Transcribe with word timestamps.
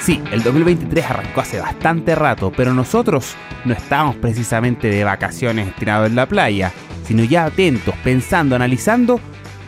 Sí, 0.00 0.18
el 0.32 0.42
2023 0.42 1.04
arrancó 1.04 1.42
hace 1.42 1.60
bastante 1.60 2.14
rato, 2.14 2.50
pero 2.56 2.72
nosotros 2.72 3.34
no 3.66 3.74
estábamos 3.74 4.16
precisamente 4.16 4.88
de 4.88 5.04
vacaciones 5.04 5.74
tirados 5.76 6.08
en 6.08 6.16
la 6.16 6.26
playa, 6.26 6.72
sino 7.06 7.22
ya 7.22 7.44
atentos, 7.44 7.94
pensando, 8.02 8.56
analizando 8.56 9.20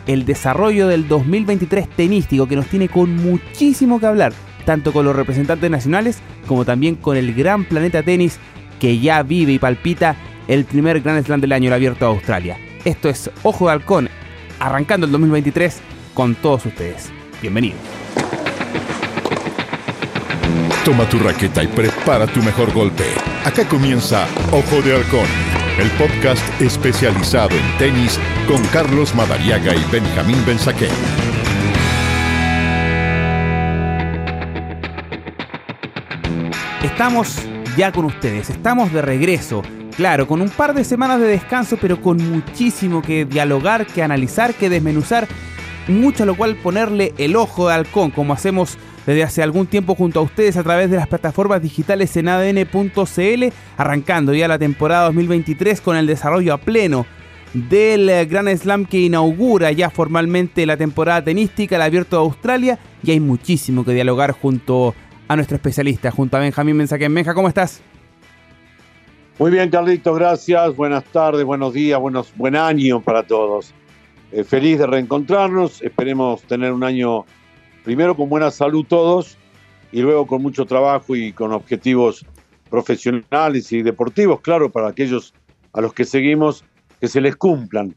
el 0.07 0.25
desarrollo 0.25 0.87
del 0.87 1.07
2023 1.07 1.87
tenístico 1.89 2.47
que 2.47 2.55
nos 2.55 2.65
tiene 2.65 2.89
con 2.89 3.15
muchísimo 3.15 3.99
que 3.99 4.07
hablar, 4.07 4.33
tanto 4.65 4.91
con 4.91 5.05
los 5.05 5.15
representantes 5.15 5.69
nacionales 5.69 6.17
como 6.47 6.65
también 6.65 6.95
con 6.95 7.15
el 7.15 7.35
gran 7.35 7.63
planeta 7.63 8.01
tenis 8.01 8.39
que 8.79 8.99
ya 8.99 9.21
vive 9.21 9.53
y 9.53 9.59
palpita 9.59 10.15
el 10.47 10.65
primer 10.65 11.01
Grand 11.01 11.23
Slam 11.23 11.41
del 11.41 11.51
año, 11.51 11.67
el 11.67 11.73
abierto 11.73 12.05
a 12.05 12.09
Australia. 12.09 12.57
Esto 12.83 13.07
es 13.07 13.29
Ojo 13.43 13.67
de 13.67 13.73
Halcón, 13.73 14.09
arrancando 14.59 15.05
el 15.05 15.11
2023 15.11 15.79
con 16.15 16.33
todos 16.33 16.65
ustedes. 16.65 17.11
Bienvenidos. 17.39 18.02
Toma 20.85 21.07
tu 21.07 21.17
raqueta 21.17 21.63
y 21.63 21.67
prepara 21.67 22.27
tu 22.27 22.41
mejor 22.41 22.73
golpe. 22.73 23.05
Acá 23.45 23.65
comienza 23.65 24.27
Ojo 24.51 24.81
de 24.81 24.93
Halcón, 24.93 25.25
el 25.79 25.89
podcast 25.91 26.43
especializado 26.61 27.51
en 27.55 27.77
tenis 27.77 28.19
con 28.49 28.61
Carlos 28.65 29.15
Madariaga 29.15 29.73
y 29.73 29.81
Benjamín 29.89 30.35
Benzaquén. 30.45 30.89
Estamos 36.83 37.37
ya 37.77 37.93
con 37.93 38.03
ustedes, 38.03 38.49
estamos 38.49 38.91
de 38.91 39.01
regreso. 39.01 39.61
Claro, 39.95 40.27
con 40.27 40.41
un 40.41 40.49
par 40.49 40.73
de 40.73 40.83
semanas 40.83 41.21
de 41.21 41.27
descanso, 41.27 41.77
pero 41.79 42.01
con 42.01 42.17
muchísimo 42.29 43.01
que 43.01 43.23
dialogar, 43.23 43.85
que 43.87 44.03
analizar, 44.03 44.53
que 44.53 44.69
desmenuzar, 44.69 45.29
mucho 45.87 46.23
a 46.23 46.25
lo 46.25 46.35
cual 46.35 46.57
ponerle 46.57 47.13
el 47.17 47.37
ojo 47.37 47.69
de 47.69 47.75
halcón, 47.75 48.11
como 48.11 48.33
hacemos 48.33 48.77
desde 49.05 49.23
hace 49.23 49.43
algún 49.43 49.67
tiempo 49.67 49.95
junto 49.95 50.19
a 50.19 50.23
ustedes 50.23 50.57
a 50.57 50.63
través 50.63 50.89
de 50.89 50.97
las 50.97 51.07
plataformas 51.07 51.61
digitales 51.61 52.15
en 52.17 52.29
adn.cl, 52.29 53.53
arrancando 53.77 54.33
ya 54.33 54.47
la 54.47 54.59
temporada 54.59 55.05
2023 55.05 55.81
con 55.81 55.97
el 55.97 56.07
desarrollo 56.07 56.53
a 56.53 56.57
pleno 56.57 57.05
del 57.53 58.09
eh, 58.09 58.25
Gran 58.25 58.47
Slam 58.57 58.85
que 58.85 58.99
inaugura 58.99 59.71
ya 59.71 59.89
formalmente 59.89 60.65
la 60.65 60.77
temporada 60.77 61.23
tenística, 61.23 61.75
el 61.75 61.81
Abierto 61.83 62.17
de 62.17 62.23
Australia, 62.23 62.79
y 63.03 63.11
hay 63.11 63.19
muchísimo 63.19 63.85
que 63.85 63.93
dialogar 63.93 64.31
junto 64.31 64.95
a 65.27 65.35
nuestro 65.35 65.55
especialista, 65.55 66.11
junto 66.11 66.37
a 66.37 66.39
Benjamín 66.39 66.77
Mensaquén. 66.77 67.13
Benja, 67.13 67.33
¿cómo 67.33 67.47
estás? 67.47 67.81
Muy 69.39 69.51
bien, 69.51 69.69
Carlito, 69.69 70.13
gracias. 70.13 70.75
Buenas 70.75 71.03
tardes, 71.05 71.43
buenos 71.43 71.73
días, 71.73 71.99
buenos, 71.99 72.33
buen 72.35 72.55
año 72.55 73.01
para 73.01 73.23
todos. 73.23 73.73
Eh, 74.31 74.43
feliz 74.43 74.79
de 74.79 74.87
reencontrarnos. 74.87 75.81
Esperemos 75.81 76.41
tener 76.43 76.71
un 76.71 76.83
año 76.83 77.25
primero 77.83 78.15
con 78.15 78.29
buena 78.29 78.51
salud 78.51 78.85
todos 78.87 79.37
y 79.91 80.01
luego 80.01 80.25
con 80.25 80.41
mucho 80.41 80.65
trabajo 80.65 81.15
y 81.15 81.33
con 81.33 81.51
objetivos 81.51 82.25
profesionales 82.69 83.71
y 83.71 83.83
deportivos, 83.83 84.41
claro, 84.41 84.71
para 84.71 84.87
aquellos 84.87 85.33
a 85.73 85.81
los 85.81 85.93
que 85.93 86.05
seguimos, 86.05 86.63
que 86.99 87.07
se 87.07 87.21
les 87.21 87.35
cumplan. 87.35 87.93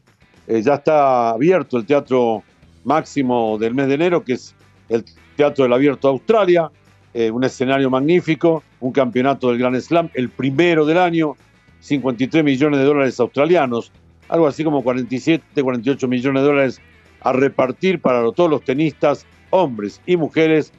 Eh, 0.47 0.61
ya 0.61 0.75
está 0.75 1.29
abierto 1.29 1.77
el 1.77 1.85
Teatro 1.85 2.43
Máximo 2.83 3.57
del 3.57 3.73
mes 3.73 3.87
de 3.87 3.95
enero, 3.95 4.23
que 4.23 4.33
es 4.33 4.55
el 4.89 5.03
Teatro 5.35 5.63
del 5.63 5.73
Abierto 5.73 6.07
de 6.07 6.11
Australia, 6.13 6.69
eh, 7.13 7.31
un 7.31 7.43
escenario 7.43 7.89
magnífico, 7.89 8.63
un 8.79 8.91
campeonato 8.91 9.49
del 9.49 9.57
Gran 9.57 9.79
Slam, 9.81 10.09
el 10.13 10.29
primero 10.29 10.85
del 10.85 10.99
año, 10.99 11.35
53 11.79 12.43
millones 12.43 12.79
de 12.79 12.85
dólares 12.85 13.19
australianos, 13.19 13.91
algo 14.29 14.47
así 14.47 14.63
como 14.63 14.83
47, 14.83 15.63
48 15.63 16.07
millones 16.07 16.43
de 16.43 16.47
dólares 16.47 16.81
a 17.21 17.33
repartir 17.33 17.99
para 17.99 18.21
todos 18.31 18.49
los 18.49 18.63
tenistas 18.63 19.25
hombres 19.49 20.01
y 20.05 20.17
mujeres 20.17 20.71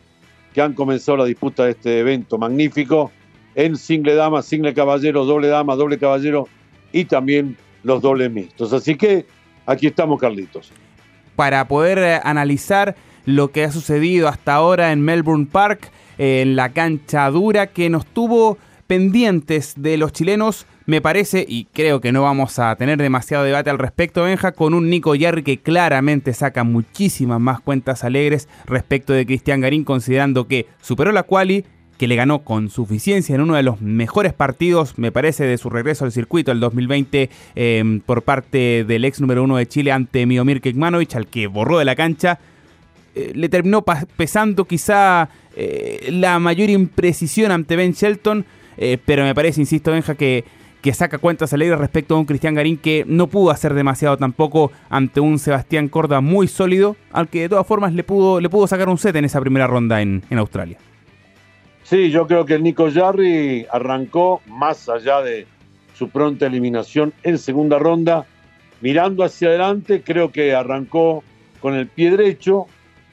que 0.52 0.62
han 0.62 0.72
comenzado 0.72 1.18
la 1.18 1.24
disputa 1.24 1.64
de 1.64 1.72
este 1.72 2.00
evento 2.00 2.38
magnífico 2.38 3.12
en 3.54 3.76
single 3.76 4.14
dama, 4.14 4.42
single 4.42 4.74
caballero, 4.74 5.24
doble 5.24 5.48
dama, 5.48 5.74
doble 5.74 5.98
caballero 5.98 6.48
y 6.92 7.04
también 7.04 7.56
los 7.82 8.02
dobles 8.02 8.30
mixtos. 8.30 8.72
Así 8.72 8.96
que 8.96 9.26
aquí 9.66 9.86
estamos, 9.88 10.20
Carlitos. 10.20 10.72
Para 11.36 11.66
poder 11.68 11.98
eh, 11.98 12.20
analizar 12.22 12.96
lo 13.24 13.50
que 13.50 13.64
ha 13.64 13.70
sucedido 13.70 14.28
hasta 14.28 14.54
ahora 14.54 14.92
en 14.92 15.02
Melbourne 15.02 15.46
Park, 15.50 15.90
en 16.18 16.56
la 16.56 16.70
cancha 16.70 17.28
dura 17.30 17.68
que 17.68 17.90
nos 17.90 18.06
tuvo 18.06 18.58
pendientes 18.86 19.74
de 19.76 19.96
los 19.96 20.12
chilenos, 20.12 20.66
me 20.88 21.02
parece, 21.02 21.44
y 21.46 21.66
creo 21.66 22.00
que 22.00 22.12
no 22.12 22.22
vamos 22.22 22.58
a 22.58 22.74
tener 22.76 22.96
demasiado 22.96 23.44
debate 23.44 23.68
al 23.68 23.78
respecto, 23.78 24.22
Benja, 24.22 24.52
con 24.52 24.72
un 24.72 24.88
Nico 24.88 25.14
Yarri 25.14 25.42
que 25.42 25.58
claramente 25.58 26.32
saca 26.32 26.64
muchísimas 26.64 27.38
más 27.38 27.60
cuentas 27.60 28.04
alegres 28.04 28.48
respecto 28.64 29.12
de 29.12 29.26
Cristian 29.26 29.60
Garín, 29.60 29.84
considerando 29.84 30.48
que 30.48 30.64
superó 30.80 31.12
la 31.12 31.24
quali, 31.24 31.66
que 31.98 32.08
le 32.08 32.16
ganó 32.16 32.38
con 32.38 32.70
suficiencia 32.70 33.34
en 33.34 33.42
uno 33.42 33.56
de 33.56 33.64
los 33.64 33.82
mejores 33.82 34.32
partidos, 34.32 34.96
me 34.96 35.12
parece, 35.12 35.44
de 35.44 35.58
su 35.58 35.68
regreso 35.68 36.06
al 36.06 36.12
circuito 36.12 36.52
el 36.52 36.60
2020 36.60 37.28
em, 37.54 38.00
por 38.00 38.22
parte 38.22 38.86
del 38.88 39.04
ex 39.04 39.20
número 39.20 39.44
uno 39.44 39.58
de 39.58 39.68
Chile 39.68 39.92
ante 39.92 40.24
Miomir 40.24 40.62
Kekmanovic, 40.62 41.16
al 41.16 41.26
que 41.26 41.48
borró 41.48 41.78
de 41.78 41.84
la 41.84 41.96
cancha. 41.96 42.38
Eh, 43.14 43.32
le 43.34 43.50
terminó 43.50 43.84
pesando 44.16 44.64
quizá 44.64 45.28
eh, 45.54 46.08
la 46.12 46.38
mayor 46.38 46.70
imprecisión 46.70 47.52
ante 47.52 47.76
Ben 47.76 47.92
Shelton, 47.92 48.46
eh, 48.78 48.96
pero 49.04 49.24
me 49.24 49.34
parece, 49.34 49.60
insisto, 49.60 49.90
Benja, 49.90 50.14
que, 50.14 50.44
que 50.88 50.94
saca 50.94 51.18
cuentas 51.18 51.52
alegres 51.52 51.78
respecto 51.78 52.14
a 52.14 52.18
un 52.18 52.24
Cristian 52.24 52.54
Garín 52.54 52.78
que 52.78 53.04
no 53.06 53.26
pudo 53.26 53.50
hacer 53.50 53.74
demasiado 53.74 54.16
tampoco 54.16 54.72
ante 54.88 55.20
un 55.20 55.38
Sebastián 55.38 55.90
Corda 55.90 56.22
muy 56.22 56.48
sólido, 56.48 56.96
al 57.12 57.28
que 57.28 57.42
de 57.42 57.50
todas 57.50 57.66
formas 57.66 57.92
le 57.92 58.04
pudo, 58.04 58.40
le 58.40 58.48
pudo 58.48 58.66
sacar 58.66 58.88
un 58.88 58.96
set 58.96 59.14
en 59.16 59.26
esa 59.26 59.38
primera 59.38 59.66
ronda 59.66 60.00
en, 60.00 60.22
en 60.30 60.38
Australia. 60.38 60.78
Sí, 61.82 62.10
yo 62.10 62.26
creo 62.26 62.46
que 62.46 62.54
el 62.54 62.62
Nico 62.62 62.90
Jarry 62.90 63.66
arrancó 63.70 64.40
más 64.46 64.88
allá 64.88 65.20
de 65.20 65.46
su 65.92 66.08
pronta 66.08 66.46
eliminación 66.46 67.12
en 67.22 67.36
segunda 67.36 67.78
ronda, 67.78 68.24
mirando 68.80 69.24
hacia 69.24 69.48
adelante, 69.48 70.00
creo 70.02 70.32
que 70.32 70.54
arrancó 70.54 71.22
con 71.60 71.74
el 71.74 71.86
pie 71.86 72.12
derecho, 72.12 72.64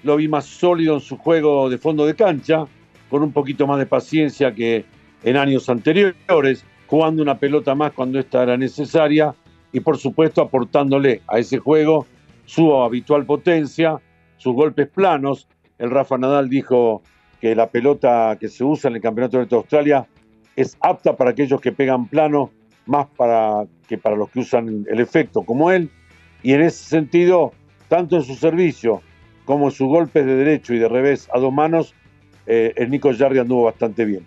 lo 0.03 0.15
vi 0.15 0.29
más 0.29 0.45
sólido 0.45 0.93
en 0.93 1.01
su 1.01 1.17
juego 1.17 1.69
de 1.69 1.77
fondo 1.77 2.05
de 2.05 2.15
cancha, 2.15 2.67
con 3.09 3.21
un 3.21 3.33
poquito 3.33 3.67
más 3.67 3.79
de 3.79 3.85
paciencia 3.85 4.55
que 4.55 4.85
en 5.25 5.35
años 5.35 5.67
anteriores, 5.67 6.63
jugando 6.88 7.22
una 7.22 7.38
pelota 7.38 7.75
más 7.75 7.94
cuando 7.94 8.19
esta 8.19 8.44
era 8.44 8.57
necesaria 8.57 9.34
y 9.72 9.79
por 9.79 9.97
supuesto 9.97 10.41
aportándole 10.41 11.22
a 11.28 11.40
ese 11.40 11.57
juego 11.57 12.06
su 12.46 12.73
habitual 12.75 13.25
potencia, 13.25 14.00
sus 14.38 14.53
golpes 14.53 14.88
planos. 14.88 15.47
El 15.78 15.91
Rafa 15.91 16.18
Nadal 16.18 16.50
dijo 16.50 17.01
que 17.41 17.56
la 17.56 17.69
pelota 17.69 18.38
que 18.40 18.47
se 18.47 18.63
usa 18.63 18.90
en 18.90 18.96
el 18.96 19.01
Campeonato 19.01 19.44
de 19.44 19.56
Australia 19.56 20.07
es 20.56 20.78
apta 20.79 21.18
para 21.18 21.31
aquellos 21.31 21.59
que 21.59 21.72
pegan 21.72 22.07
plano 22.07 22.51
más 22.85 23.07
para 23.17 23.66
que 23.88 23.97
para 23.97 24.16
los 24.16 24.29
que 24.29 24.40
usan 24.40 24.85
el 24.90 25.00
efecto 25.00 25.41
como 25.41 25.72
él 25.72 25.90
y 26.44 26.53
en 26.53 26.62
ese 26.62 26.85
sentido 26.85 27.52
tanto 27.90 28.16
en 28.16 28.23
su 28.23 28.35
servicio 28.35 29.02
como 29.44 29.66
en 29.66 29.72
sus 29.72 29.88
golpes 29.88 30.25
de 30.25 30.35
derecho 30.35 30.73
y 30.73 30.79
de 30.79 30.88
revés 30.88 31.28
a 31.34 31.40
dos 31.40 31.52
manos 31.52 31.96
eh, 32.46 32.73
el 32.75 32.91
Nico 32.91 33.12
Jarry 33.13 33.40
anduvo 33.40 33.63
bastante 33.63 34.06
bien 34.06 34.25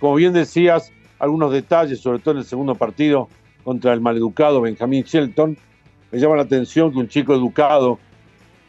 como 0.00 0.14
bien 0.14 0.32
decías, 0.32 0.92
algunos 1.20 1.52
detalles, 1.52 2.00
sobre 2.00 2.18
todo 2.18 2.32
en 2.32 2.38
el 2.38 2.44
segundo 2.44 2.74
partido 2.74 3.28
contra 3.62 3.92
el 3.92 4.00
maleducado 4.00 4.60
Benjamín 4.62 5.04
Shelton. 5.04 5.56
Me 6.10 6.18
llama 6.18 6.36
la 6.36 6.42
atención 6.42 6.90
que 6.90 6.98
un 6.98 7.08
chico 7.08 7.34
educado, 7.34 8.00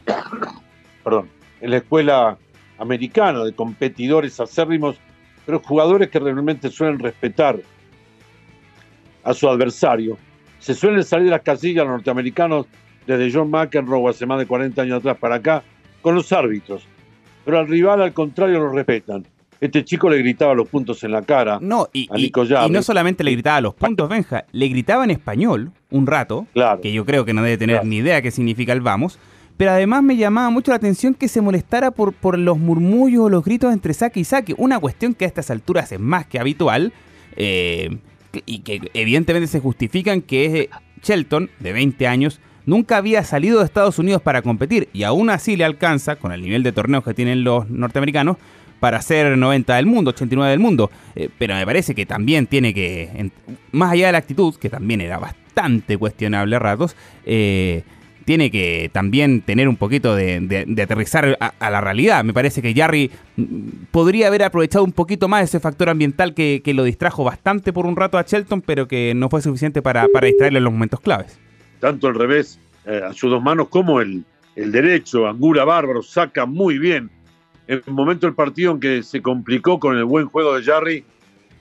perdón, 1.03 1.29
en 1.61 1.72
la 1.72 1.78
escuela 1.78 2.38
americana 2.78 3.44
de 3.44 3.53
competidores 3.53 4.40
acérrimos, 4.40 4.97
pero 5.45 5.59
jugadores 5.59 6.09
que 6.09 6.19
realmente 6.19 6.69
suelen 6.69 7.00
respetar 7.00 7.59
a 9.23 9.34
su 9.34 9.47
adversario. 9.47 10.17
Se 10.59 10.75
suelen 10.75 11.03
salir 11.03 11.25
de 11.25 11.31
las 11.31 11.41
casillas 11.41 11.85
los 11.85 11.95
norteamericanos 11.95 12.67
desde 13.07 13.31
John 13.31 13.50
McEnroe 13.50 14.09
hace 14.09 14.25
más 14.25 14.40
de 14.40 14.45
40 14.45 14.81
años 14.81 15.00
atrás 15.00 15.17
para 15.17 15.35
acá 15.35 15.63
con 16.01 16.16
los 16.16 16.31
árbitros. 16.31 16.85
Pero 17.46 17.59
al 17.59 17.67
rival, 17.67 18.02
al 18.02 18.14
contrario, 18.14 18.59
lo 18.59 18.72
respetan. 18.72 19.25
Este 19.61 19.85
chico 19.85 20.09
le 20.09 20.17
gritaba 20.17 20.55
los 20.55 20.67
puntos 20.67 21.03
en 21.03 21.11
la 21.11 21.22
cara 21.22 21.59
no, 21.61 21.87
y, 21.93 22.08
a 22.11 22.17
Nico 22.17 22.43
y, 22.43 22.52
y 22.52 22.69
no 22.72 22.81
solamente 22.81 23.23
le 23.23 23.31
gritaba 23.31 23.61
los 23.61 23.75
puntos, 23.75 24.09
Benja, 24.09 24.46
le 24.52 24.67
gritaba 24.67 25.03
en 25.03 25.11
español 25.11 25.72
un 25.91 26.08
rato, 26.08 26.47
que 26.81 26.91
yo 26.91 27.05
creo 27.05 27.25
que 27.25 27.34
no 27.34 27.43
debe 27.43 27.59
tener 27.59 27.85
ni 27.85 27.97
idea 27.97 28.23
qué 28.23 28.31
significa 28.31 28.73
el 28.73 28.81
vamos, 28.81 29.19
pero 29.58 29.69
además 29.69 30.02
me 30.02 30.17
llamaba 30.17 30.49
mucho 30.49 30.72
la 30.72 30.78
atención 30.78 31.13
que 31.13 31.28
se 31.28 31.41
molestara 31.41 31.91
por, 31.91 32.13
por 32.13 32.40
los 32.40 32.58
murmullos 32.58 33.25
o 33.25 33.29
los 33.29 33.46
gritos 33.46 33.72
entre 33.72 33.93
saque 33.93 34.19
y 34.19 34.23
saque, 34.23 34.55
una 34.58 34.79
cuestión 34.79 35.13
que 35.13 35.25
a 35.25 35.28
estas 35.28 35.52
alturas 35.52 35.91
es 35.91 35.99
más 35.99 36.25
que 36.25 36.40
habitual 36.40 36.91
eh, 37.35 37.99
y 38.47 38.59
que 38.59 38.90
evidentemente 38.96 39.46
se 39.46 39.59
justifican 39.59 40.22
que 40.22 40.46
es 40.46 40.69
Shelton, 41.03 41.52
de 41.59 41.73
20 41.73 42.08
años, 42.08 42.40
nunca 42.66 42.97
había 42.97 43.23
salido 43.23 43.59
de 43.59 43.66
Estados 43.66 43.99
Unidos 43.99 44.23
para 44.23 44.41
competir 44.41 44.90
y 44.93 45.03
aún 45.03 45.29
así 45.29 45.55
le 45.55 45.66
alcanza, 45.66 46.16
con 46.16 46.31
el 46.31 46.41
nivel 46.41 46.63
de 46.63 46.72
torneos 46.72 47.03
que 47.03 47.13
tienen 47.13 47.43
los 47.43 47.69
norteamericanos, 47.69 48.37
para 48.81 48.99
ser 49.03 49.37
90 49.37 49.75
del 49.75 49.85
mundo, 49.85 50.09
89 50.09 50.49
del 50.49 50.59
mundo. 50.59 50.89
Eh, 51.16 51.29
pero 51.37 51.53
me 51.53 51.66
parece 51.66 51.93
que 51.93 52.07
también 52.07 52.47
tiene 52.47 52.73
que, 52.73 53.31
más 53.72 53.91
allá 53.91 54.07
de 54.07 54.11
la 54.11 54.17
actitud, 54.17 54.55
que 54.55 54.69
también 54.69 55.01
era 55.01 55.19
bastante 55.19 55.97
cuestionable 55.97 56.55
a 56.55 56.59
ratos, 56.59 56.95
eh, 57.23 57.83
tiene 58.25 58.49
que 58.49 58.89
también 58.91 59.41
tener 59.41 59.67
un 59.67 59.75
poquito 59.75 60.16
de, 60.16 60.66
aterrizar 60.81 61.37
a, 61.39 61.69
la 61.69 61.79
realidad. 61.79 62.23
Me 62.23 62.33
parece 62.33 62.63
que 62.63 62.73
Jarry 62.73 63.11
mm, 63.37 63.45
podría 63.91 64.28
haber 64.28 64.41
aprovechado 64.41 64.84
un 64.84 64.93
poquito 64.93 65.27
más 65.27 65.43
ese 65.43 65.59
factor 65.59 65.87
ambiental 65.87 66.34
que, 66.34 66.63
lo 66.73 66.84
distrajo 66.84 67.23
bastante 67.23 67.72
por 67.72 67.85
un 67.85 67.95
rato 67.95 68.17
a 68.17 68.23
Shelton, 68.23 68.61
pero 68.61 68.87
que 68.87 69.13
no 69.16 69.29
fue 69.29 69.43
suficiente 69.43 69.84
para, 69.84 70.07
para 70.07 70.25
distraerle 70.25 70.57
en 70.57 70.63
los 70.63 70.73
momentos 70.73 71.01
claves. 71.01 71.39
Tanto 71.79 72.07
al 72.07 72.16
revés, 72.16 72.59
eh, 72.87 73.01
a 73.07 73.13
sus 73.13 73.29
dos 73.29 73.43
manos, 73.43 73.67
como 73.67 74.01
el, 74.01 74.25
el 74.55 74.72
derecho, 74.72 75.27
Angura 75.27 75.66
Bárbaro, 75.66 76.01
saca 76.01 76.47
muy 76.47 76.79
bien. 76.79 77.11
En 77.72 77.82
el 77.88 77.94
momento 77.94 78.28
del 78.28 78.35
partido 78.35 78.73
en 78.73 78.82
que 78.82 79.02
se 79.02 79.22
complicó 79.22 79.79
con 79.79 79.96
el 79.96 80.03
buen 80.03 80.26
juego 80.26 80.56
de 80.56 80.64
Jarry, 80.64 81.06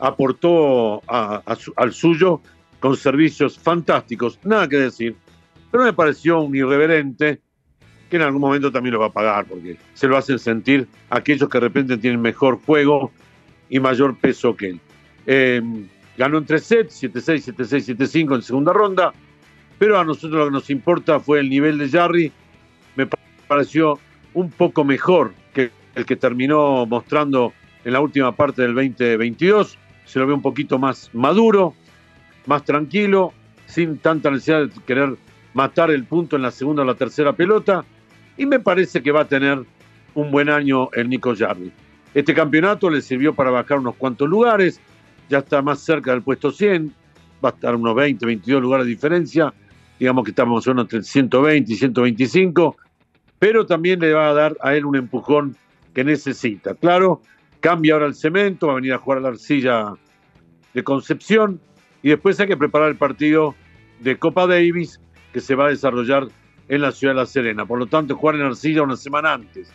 aportó 0.01 1.01
al 1.07 1.93
suyo 1.93 2.41
con 2.81 2.97
servicios 2.97 3.57
fantásticos, 3.57 4.41
nada 4.43 4.69
que 4.69 4.77
decir 4.77 5.15
pero 5.71 5.85
me 5.85 5.93
pareció 5.93 6.41
un 6.41 6.57
irreverente 6.57 7.41
que 8.09 8.17
en 8.17 8.23
algún 8.23 8.41
momento 8.41 8.73
también 8.73 8.95
lo 8.95 8.99
va 8.99 9.07
a 9.07 9.13
pagar, 9.13 9.47
porque 9.47 9.77
se 9.95 10.09
lo 10.09 10.17
hacen 10.17 10.41
sentir 10.41 10.89
aquellos 11.11 11.49
que 11.49 11.59
de 11.59 11.61
repente 11.61 11.97
tienen 11.97 12.21
mejor 12.21 12.59
juego 12.67 13.13
y 13.69 13.79
mayor 13.79 14.17
peso 14.17 14.57
que 14.57 14.71
él. 14.71 14.81
Em, 15.27 15.87
ganó 16.19 16.39
en 16.39 16.45
tres 16.45 16.65
sets, 16.65 17.01
7-6, 17.01 17.55
7-6, 17.55 17.97
7-5 17.97 18.35
en 18.35 18.43
segunda 18.43 18.73
ronda, 18.73 19.13
pero 19.79 19.97
a 19.97 20.05
nosotros 20.05 20.33
lo 20.33 20.47
que 20.47 20.51
nos 20.51 20.71
importa 20.71 21.21
fue 21.21 21.39
el 21.39 21.49
nivel 21.49 21.79
de 21.79 21.89
Jarry. 21.89 22.33
Me 22.97 23.07
pareció 23.47 24.01
un 24.35 24.51
poco 24.51 24.83
mejor 24.83 25.33
el 25.95 26.07
que 26.07 26.17
terminó 26.17 26.87
mostrando 26.87 27.53
en 27.85 27.93
la 27.93 28.01
última 28.01 28.33
parte 28.33 28.63
del 28.63 28.75
2022. 28.75 29.79
Se 30.05 30.19
lo 30.19 30.27
ve 30.27 30.35
un 30.35 30.43
poquito 30.43 30.79
más 30.79 31.11
maduro, 31.13 31.75
más 32.47 32.65
tranquilo, 32.65 33.33
sin 33.67 33.99
tanta 33.99 34.31
necesidad 34.31 34.67
de 34.67 34.71
querer 34.87 35.17
matar 35.55 35.91
el 35.91 36.05
punto 36.05 36.37
en 36.37 36.43
la 36.43 36.51
segunda 36.51 36.83
o 36.83 36.85
la 36.85 36.95
tercera 36.95 37.33
pelota 37.33 37.85
y 38.37 38.47
me 38.47 38.61
parece 38.61 39.03
que 39.03 39.13
va 39.13 39.23
a 39.23 39.29
tener 39.29 39.63
un 40.15 40.31
buen 40.31 40.49
año 40.49 40.91
el 40.93 41.09
Nico 41.09 41.35
Jarry. 41.37 41.73
Este 42.15 42.35
campeonato 42.35 42.91
le 42.91 43.03
sirvió 43.03 43.35
para 43.35 43.51
bajar 43.51 43.79
unos 43.79 43.95
cuantos 43.97 44.29
lugares, 44.29 44.81
ya 45.29 45.39
está 45.39 45.63
más 45.63 45.81
cerca 45.81 46.11
del 46.13 46.23
puesto 46.23 46.51
100, 46.51 46.93
va 47.45 47.51
a 47.51 47.53
estar 47.53 47.75
unos 47.75 47.95
20, 47.95 48.27
22 48.27 48.63
lugares 48.63 48.87
de 48.87 48.91
diferencia, 48.91 49.53
digamos 49.99 50.25
que 50.25 50.31
estamos 50.31 50.67
entre 50.67 51.03
120 51.03 51.73
y 51.73 51.77
125, 51.77 52.77
pero 53.39 53.67
también 53.67 54.01
le 54.01 54.13
va 54.13 54.31
a 54.31 54.35
dar 54.35 54.57
a 54.61 54.75
él 54.75 54.85
un 54.85 54.97
empujón 54.97 55.57
que 55.95 56.05
necesita. 56.05 56.75
Claro, 56.75 57.23
cambia 57.61 57.95
ahora 57.95 58.07
el 58.07 58.15
cemento, 58.15 58.69
va 58.69 58.75
a 58.75 58.77
venir 58.77 58.93
a 58.93 58.99
jugar 58.99 59.19
a 59.19 59.23
la 59.23 59.29
arcilla 59.29 59.95
de 60.75 60.85
Concepción 60.85 61.61
y 62.03 62.11
después 62.11 62.39
hay 62.41 62.49
que 62.49 62.57
preparar 62.57 62.89
el 62.89 62.97
partido 62.97 63.55
de 64.01 64.19
Copa 64.19 64.47
Davis 64.47 65.01
que 65.33 65.41
se 65.41 65.55
va 65.55 65.67
a 65.67 65.69
desarrollar 65.71 66.29
en 66.69 66.81
la 66.81 66.93
ciudad 66.93 67.15
de 67.15 67.21
La 67.21 67.27
Serena. 67.27 67.67
Por 67.67 67.79
lo 67.79 67.87
tanto, 67.87 68.17
jugar 68.17 68.37
en 68.37 68.43
Arcilla 68.43 68.83
una 68.83 68.97
semana 68.97 69.35
antes, 69.35 69.73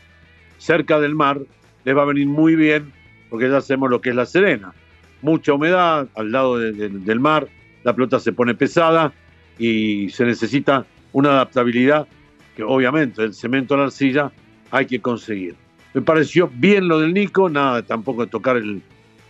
cerca 0.57 0.99
del 0.99 1.13
mar, 1.13 1.39
le 1.83 1.93
va 1.93 2.03
a 2.03 2.05
venir 2.05 2.27
muy 2.27 2.55
bien, 2.55 2.91
porque 3.29 3.49
ya 3.49 3.61
sabemos 3.61 3.89
lo 3.89 4.01
que 4.01 4.09
es 4.09 4.15
La 4.15 4.25
Serena. 4.25 4.73
Mucha 5.21 5.53
humedad 5.53 6.07
al 6.15 6.31
lado 6.31 6.57
del 6.57 7.19
mar, 7.19 7.47
la 7.83 7.93
pelota 7.93 8.19
se 8.19 8.31
pone 8.31 8.55
pesada 8.55 9.13
y 9.57 10.09
se 10.09 10.25
necesita 10.25 10.85
una 11.11 11.31
adaptabilidad 11.31 12.07
que 12.55 12.63
obviamente 12.63 13.23
el 13.23 13.33
cemento 13.33 13.73
a 13.73 13.77
la 13.77 13.83
arcilla 13.85 14.31
hay 14.71 14.85
que 14.85 15.01
conseguir. 15.01 15.55
Me 15.95 16.01
pareció 16.01 16.51
bien 16.53 16.89
lo 16.89 16.99
del 16.99 17.13
Nico, 17.13 17.49
nada 17.49 17.81
tampoco 17.81 18.25
de 18.25 18.29
tocar 18.29 18.57
el, 18.57 18.81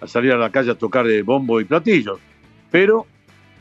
a 0.02 0.08
salir 0.08 0.32
a 0.32 0.38
la 0.38 0.50
calle 0.50 0.72
a 0.72 0.76
tocar 0.76 1.06
de 1.06 1.22
bombo 1.22 1.62
y 1.62 1.66
platillos, 1.66 2.20
pero 2.72 3.06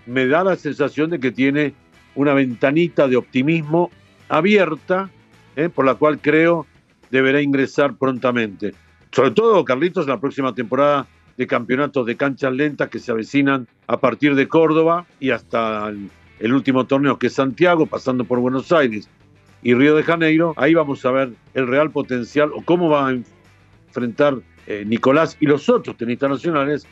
me 0.06 0.26
da 0.26 0.42
la 0.42 0.56
sensación 0.56 1.10
de 1.10 1.20
que 1.20 1.30
tiene 1.30 1.74
una 2.14 2.32
ventanita 2.32 3.06
de 3.06 3.16
optimismo 3.16 3.90
abierta, 4.30 5.10
¿eh? 5.54 5.68
por 5.68 5.84
la 5.84 5.96
cual 5.96 6.18
creo 6.18 6.66
deberá 7.10 7.42
ingresar 7.42 7.94
prontamente. 7.94 8.72
Sobre 9.12 9.32
todo, 9.32 9.62
Carlitos, 9.66 10.06
la 10.06 10.18
próxima 10.18 10.54
temporada 10.54 11.06
de 11.36 11.46
campeonatos 11.46 12.06
de 12.06 12.16
canchas 12.16 12.54
lentas 12.54 12.88
que 12.88 13.00
se 13.00 13.12
avecinan 13.12 13.68
a 13.86 13.98
partir 13.98 14.34
de 14.34 14.48
Córdoba 14.48 15.04
y 15.20 15.28
hasta 15.28 15.90
el, 16.40 16.52
último 16.54 16.86
torneo 16.86 17.18
que 17.18 17.26
es 17.26 17.34
Santiago, 17.34 17.84
pasando 17.84 18.24
por 18.24 18.38
Buenos 18.38 18.72
Aires 18.72 19.10
y 19.64 19.74
Río 19.74 19.96
de 19.96 20.04
Janeiro. 20.04 20.54
Ahí 20.56 20.74
vamos 20.74 21.04
a 21.04 21.10
ver 21.10 21.32
el 21.54 21.66
real 21.66 21.90
potencial 21.90 22.52
o 22.54 22.62
cómo 22.62 22.88
va 22.88 23.08
a 23.08 23.16
enfrentar 23.88 24.36
eh, 24.68 24.84
Nicolás 24.86 25.36
y 25.40 25.46
los 25.46 25.68
otros 25.68 25.96
tenistas 25.96 26.30
nacionales 26.30 26.86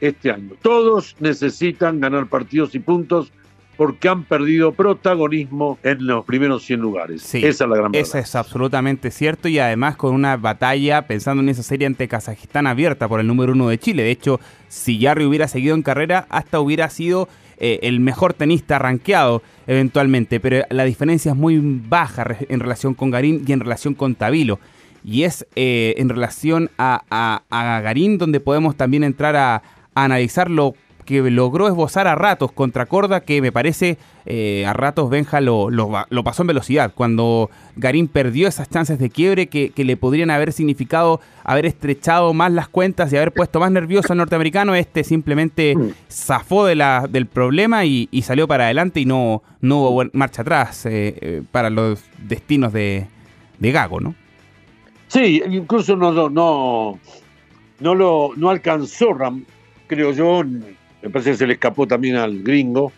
este 0.00 0.30
año. 0.30 0.52
Todos 0.62 1.16
necesitan 1.18 1.98
ganar 1.98 2.28
partidos 2.28 2.74
y 2.76 2.78
puntos 2.78 3.32
porque 3.76 4.08
han 4.08 4.24
perdido 4.24 4.72
protagonismo 4.72 5.78
en 5.84 6.04
los 6.04 6.24
primeros 6.24 6.64
100 6.64 6.80
lugares. 6.80 7.22
Sí, 7.22 7.38
esa 7.38 7.64
es 7.64 7.70
la 7.70 7.76
gran 7.76 7.92
verdad. 7.92 8.08
Eso 8.08 8.18
es 8.18 8.34
absolutamente 8.34 9.12
cierto 9.12 9.48
y 9.48 9.60
además 9.60 9.96
con 9.96 10.14
una 10.14 10.36
batalla 10.36 11.06
pensando 11.06 11.42
en 11.42 11.48
esa 11.48 11.62
serie 11.62 11.86
ante 11.86 12.08
Kazajistán 12.08 12.66
abierta 12.66 13.08
por 13.08 13.20
el 13.20 13.26
número 13.28 13.52
uno 13.52 13.68
de 13.68 13.78
Chile. 13.78 14.02
De 14.02 14.10
hecho, 14.10 14.40
si 14.66 15.00
Jarry 15.00 15.24
hubiera 15.26 15.46
seguido 15.46 15.76
en 15.76 15.82
carrera, 15.82 16.26
hasta 16.28 16.58
hubiera 16.58 16.90
sido 16.90 17.28
eh, 17.60 17.80
el 17.82 18.00
mejor 18.00 18.34
tenista 18.34 18.78
rankeado 18.78 19.42
eventualmente, 19.66 20.40
pero 20.40 20.64
la 20.70 20.84
diferencia 20.84 21.32
es 21.32 21.36
muy 21.36 21.58
baja 21.60 22.24
en 22.48 22.60
relación 22.60 22.94
con 22.94 23.10
Garín 23.10 23.44
y 23.46 23.52
en 23.52 23.60
relación 23.60 23.94
con 23.94 24.14
Tabilo. 24.14 24.60
Y 25.04 25.24
es 25.24 25.46
eh, 25.56 25.94
en 25.98 26.08
relación 26.08 26.70
a, 26.78 27.42
Garín 27.50 28.18
donde 28.18 28.40
podemos 28.40 28.76
también 28.76 29.04
entrar 29.04 29.36
a, 29.36 29.56
a 29.94 30.04
analizarlo 30.04 30.74
que 31.04 31.22
logró 31.30 31.68
esbozar 31.68 32.06
a 32.06 32.14
ratos 32.14 32.52
contra 32.52 32.84
Corda, 32.84 33.20
que 33.20 33.40
me 33.40 33.50
parece 33.50 33.96
eh, 34.30 34.66
a 34.66 34.74
ratos 34.74 35.08
Benja 35.08 35.40
lo, 35.40 35.70
lo, 35.70 36.22
pasó 36.22 36.42
en 36.42 36.48
velocidad, 36.48 36.92
cuando 36.94 37.48
Garín 37.76 38.08
perdió 38.08 38.46
esas 38.46 38.68
chances 38.68 38.98
de 38.98 39.08
quiebre 39.08 39.46
que, 39.46 39.72
le 39.74 39.96
podrían 39.96 40.28
haber 40.28 40.52
significado 40.52 41.22
haber 41.44 41.64
estrechado 41.64 42.34
más 42.34 42.52
las 42.52 42.68
cuentas 42.68 43.10
y 43.10 43.16
haber 43.16 43.32
puesto 43.32 43.58
más 43.58 43.70
nervioso 43.70 44.12
al 44.12 44.18
norteamericano, 44.18 44.74
este 44.74 45.02
simplemente 45.02 45.74
mm. 45.74 45.92
zafó 46.10 46.66
de 46.66 46.74
la, 46.74 47.06
del 47.08 47.24
problema 47.24 47.86
y, 47.86 48.06
salió 48.22 48.46
para 48.46 48.64
adelante 48.64 49.00
y 49.00 49.06
no, 49.06 49.42
no 49.62 49.78
hubo 49.78 50.04
marcha 50.12 50.42
atrás 50.42 50.84
eh, 50.84 51.16
eh, 51.22 51.42
para 51.50 51.70
los 51.70 52.04
destinos 52.18 52.74
de, 52.74 53.06
de 53.58 53.72
Gago, 53.72 53.98
¿no? 53.98 54.14
Sí, 55.06 55.42
incluso 55.48 55.96
no, 55.96 56.12
no, 56.12 56.28
no, 56.28 56.98
no 57.80 57.94
lo 57.94 58.32
no 58.36 58.50
alcanzó, 58.50 59.16
creo 59.86 60.12
yo, 60.12 60.44
me 60.44 61.08
parece 61.08 61.30
que 61.30 61.36
se 61.38 61.46
le 61.46 61.54
escapó 61.54 61.86
también 61.86 62.16
al 62.16 62.42
gringo, 62.42 62.92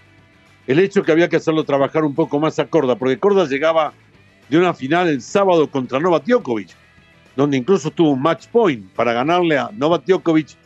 el 0.67 0.79
hecho 0.79 1.03
que 1.03 1.13
había 1.13 1.29
que 1.29 1.37
hacerlo 1.37 1.65
trabajar 1.65 2.05
un 2.05 2.15
poco 2.15 2.39
más 2.39 2.59
a 2.59 2.67
Corda, 2.67 2.97
porque 2.97 3.19
Corda 3.19 3.47
llegaba 3.47 3.93
de 4.49 4.59
una 4.59 4.75
final 4.75 5.09
el 5.09 5.23
sábado 5.23 5.71
contra 5.71 6.01
Novak 6.01 6.25
Djokovic, 6.27 6.71
donde 7.37 7.57
incluso 7.57 7.91
tuvo 7.91 8.11
un 8.11 8.23
match 8.23 8.49
point 8.49 8.85
para 8.93 9.13
ganarle 9.13 9.59
a 9.59 9.71
Novak 9.73 10.05
Djokovic 10.05 10.57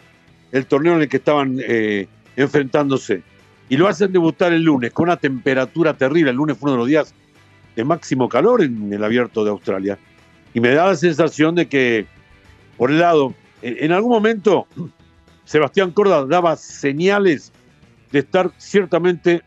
el 0.53 0.67
torneo 0.67 0.95
en 0.95 1.03
el 1.03 1.09
que 1.09 1.19
estaban 1.19 1.59
eh, 1.61 2.07
enfrentándose. 2.37 3.23
Y 3.69 3.77
lo 3.77 3.89
hacen 3.89 4.13
debutar 4.13 4.53
el 4.53 4.63
lunes 4.63 4.93
con 4.93 5.05
una 5.05 5.17
temperatura 5.17 5.95
terrible. 5.95 6.31
El 6.31 6.37
lunes 6.37 6.57
fue 6.57 6.71
uno 6.71 6.77
de 6.77 6.79
los 6.79 6.89
días 6.89 7.15
de 7.75 7.85
máximo 7.85 8.29
calor 8.29 8.63
en 8.63 8.93
el 8.93 9.03
abierto 9.03 9.45
de 9.45 9.51
Australia. 9.51 9.99
Y 10.53 10.61
me 10.61 10.71
da 10.71 10.87
la 10.87 10.97
sensación 10.97 11.55
de 11.55 11.67
que, 11.67 12.07
por 12.77 12.91
el 12.91 13.01
lado, 13.01 13.35
en 13.63 13.91
algún 13.93 14.11
momento 14.11 14.67
Sebastián 15.45 15.91
Corda 15.91 16.25
daba 16.27 16.57
señales 16.57 17.53
de 18.13 18.21
estar 18.21 18.51
ciertamente 18.59 19.43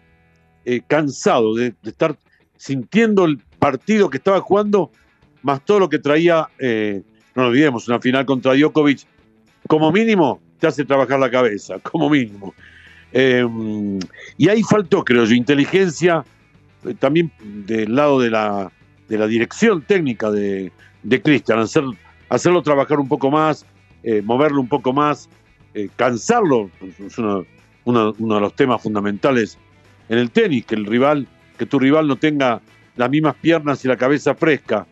eh, 0.69 0.81
cansado, 0.85 1.55
de, 1.55 1.73
estar 1.83 2.17
sintiendo 2.57 3.23
el 3.23 3.37
partido 3.57 4.09
que 4.09 4.17
estaba 4.17 4.41
jugando, 4.41 4.91
más 5.41 5.63
todo 5.63 5.79
lo 5.79 5.87
que 5.87 5.97
traía, 5.97 6.49
eh, 6.59 7.03
no 7.35 7.43
lo 7.43 7.49
olvidemos, 7.51 7.87
una 7.87 8.01
final 8.01 8.25
contra 8.25 8.53
Djokovic, 8.53 9.07
como 9.69 9.93
mínimo 9.93 10.41
te 10.59 10.67
hace 10.67 10.83
trabajar 10.83 11.21
la 11.21 11.31
cabeza, 11.31 11.79
como 11.83 12.09
mínimo. 12.09 12.53
Em, 13.13 13.97
y 14.35 14.49
ahí 14.49 14.61
faltó, 14.61 15.05
creo 15.05 15.23
yo, 15.23 15.35
inteligencia 15.35 16.25
eh, 16.83 16.93
también 16.99 17.31
del 17.65 17.95
lado 17.95 18.19
de 18.19 18.29
la, 18.29 18.69
de 19.07 19.17
la 19.17 19.27
dirección 19.27 19.83
técnica 19.83 20.31
de, 20.31 20.73
de 21.01 21.21
Cristian, 21.21 21.59
hacer, 21.59 21.85
hacerlo 22.27 22.61
trabajar 22.61 22.99
un 22.99 23.07
poco 23.07 23.31
más, 23.31 23.65
moverlo 24.23 24.59
un 24.59 24.67
poco 24.67 24.91
más, 24.91 25.29
cansarlo, 25.95 26.69
es 26.81 27.17
uno, 27.17 27.45
de 27.85 28.41
los 28.41 28.53
temas 28.53 28.81
fundamentales 28.81 29.57
en 30.09 30.17
el 30.17 30.31
tenis, 30.31 30.65
que 30.65 30.75
el 30.75 30.85
rival, 30.85 31.27
que 31.57 31.65
tu 31.65 31.79
rival 31.79 32.07
no 32.07 32.15
tenga 32.15 32.61
las 32.95 33.09
mismas 33.09 33.35
piernas 33.35 33.83
y 33.85 33.87
la 33.87 33.95
cabeza 33.95 34.33
fresca 34.33 34.87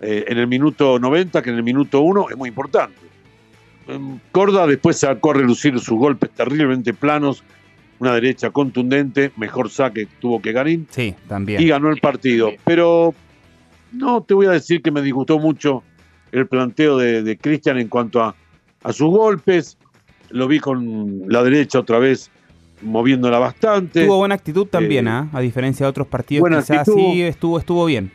eh, 0.00 0.24
en 0.28 0.38
el 0.38 0.46
minuto 0.46 0.98
90 0.98 1.42
que 1.42 1.50
en 1.50 1.56
el 1.56 1.62
minuto 1.62 2.00
1 2.00 2.30
es 2.30 2.36
muy 2.36 2.48
importante. 2.48 2.96
Em, 3.86 4.18
Corda 4.32 4.66
después 4.66 4.98
sacó 4.98 5.32
a 5.32 5.34
relucir 5.34 5.78
sus 5.78 5.98
golpes 5.98 6.30
terriblemente 6.30 6.94
planos, 6.94 7.42
una 7.98 8.14
derecha 8.14 8.50
contundente, 8.50 9.30
mejor 9.36 9.68
saque 9.68 10.08
tuvo 10.20 10.40
que 10.40 10.52
Garín. 10.52 10.86
Sí, 10.90 11.14
también. 11.28 11.60
Y 11.60 11.66
ganó 11.66 11.90
el 11.90 12.00
partido. 12.00 12.50
Pero 12.64 13.14
no 13.92 14.22
te 14.22 14.32
voy 14.32 14.46
a 14.46 14.52
decir 14.52 14.80
que 14.80 14.90
me 14.90 15.02
disgustó 15.02 15.38
mucho 15.38 15.82
el 16.32 16.46
planteo 16.46 16.96
de 16.96 17.36
Cristian 17.38 17.78
en 17.78 17.88
cuanto 17.88 18.22
a, 18.22 18.34
a 18.82 18.92
sus 18.92 19.10
golpes 19.10 19.76
lo 20.30 20.48
vi 20.48 20.60
con 20.60 21.24
la 21.26 21.42
derecha 21.42 21.80
otra 21.80 21.98
vez 21.98 22.30
moviéndola 22.82 23.38
bastante. 23.38 24.04
Tuvo 24.06 24.18
buena 24.18 24.34
actitud 24.34 24.66
también, 24.66 25.06
Eh, 25.06 25.10
¿ah? 25.10 25.28
a 25.32 25.40
diferencia 25.40 25.86
de 25.86 25.90
otros 25.90 26.06
partidos, 26.06 26.48
quizás 26.48 26.70
actitud. 26.70 26.96
sí 26.98 27.22
estuvo, 27.22 27.58
estuvo 27.58 27.84
bien. 27.86 28.10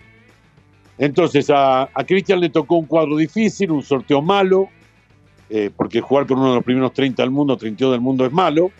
Entonces 0.98 1.50
a, 1.50 1.84
a 1.94 2.04
Cristian 2.06 2.40
le 2.40 2.50
tocó 2.50 2.76
un 2.76 2.86
cuadro 2.86 3.18
difícil, 3.18 3.72
un 3.72 3.84
sorteo 3.84 4.22
malo, 4.22 4.70
eh, 5.50 5.70
porque 5.76 6.00
jugar 6.02 6.26
con 6.26 6.40
uno 6.40 6.50
de 6.50 6.56
los 6.56 6.64
primeros 6.64 6.94
30 6.94 7.22
del 7.22 7.32
mundo, 7.32 7.58
32 7.58 7.92
del 7.94 8.02
mundo 8.02 8.26
es 8.26 8.32
malo. 8.32 8.72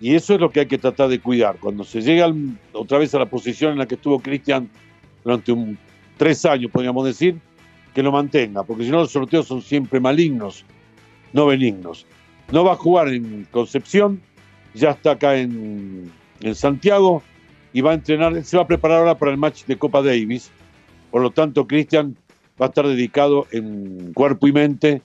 Y 0.00 0.14
eso 0.14 0.34
es 0.34 0.40
lo 0.40 0.50
que 0.50 0.60
hay 0.60 0.66
que 0.66 0.78
tratar 0.78 1.08
de 1.08 1.18
cuidar. 1.20 1.56
Cuando 1.58 1.82
se 1.82 2.00
llega 2.02 2.26
al- 2.26 2.58
otra 2.72 2.98
vez 2.98 3.14
a 3.14 3.18
la 3.18 3.26
posición 3.26 3.72
en 3.72 3.78
la 3.78 3.86
que 3.86 3.94
estuvo 3.94 4.20
Cristian 4.20 4.68
durante 5.24 5.52
un, 5.52 5.78
tres 6.16 6.44
años, 6.44 6.70
podríamos 6.70 7.04
decir, 7.06 7.36
que 7.94 8.02
lo 8.02 8.12
mantenga, 8.12 8.62
porque 8.62 8.84
si 8.84 8.90
no 8.90 8.98
los 8.98 9.10
sorteos 9.10 9.46
son 9.46 9.62
siempre 9.62 9.98
malignos, 9.98 10.64
no 11.32 11.46
benignos. 11.46 12.06
No 12.52 12.62
va 12.62 12.72
a 12.72 12.76
jugar 12.76 13.08
en 13.08 13.46
Concepción, 13.50 14.20
ya 14.76 14.90
está 14.90 15.12
acá 15.12 15.36
en, 15.36 16.12
en 16.40 16.54
Santiago 16.54 17.22
y 17.72 17.80
va 17.80 17.90
a 17.90 17.94
entrenar, 17.94 18.44
se 18.44 18.56
va 18.56 18.62
a 18.62 18.66
preparar 18.66 18.98
ahora 18.98 19.18
para 19.18 19.32
el 19.32 19.38
match 19.38 19.64
de 19.64 19.76
Copa 19.76 20.02
Davis. 20.02 20.50
Por 21.10 21.22
lo 21.22 21.30
tanto, 21.30 21.66
Cristian 21.66 22.16
va 22.60 22.66
a 22.66 22.68
estar 22.68 22.86
dedicado 22.86 23.46
en 23.50 24.12
cuerpo 24.12 24.46
y 24.46 24.52
mente 24.52 25.02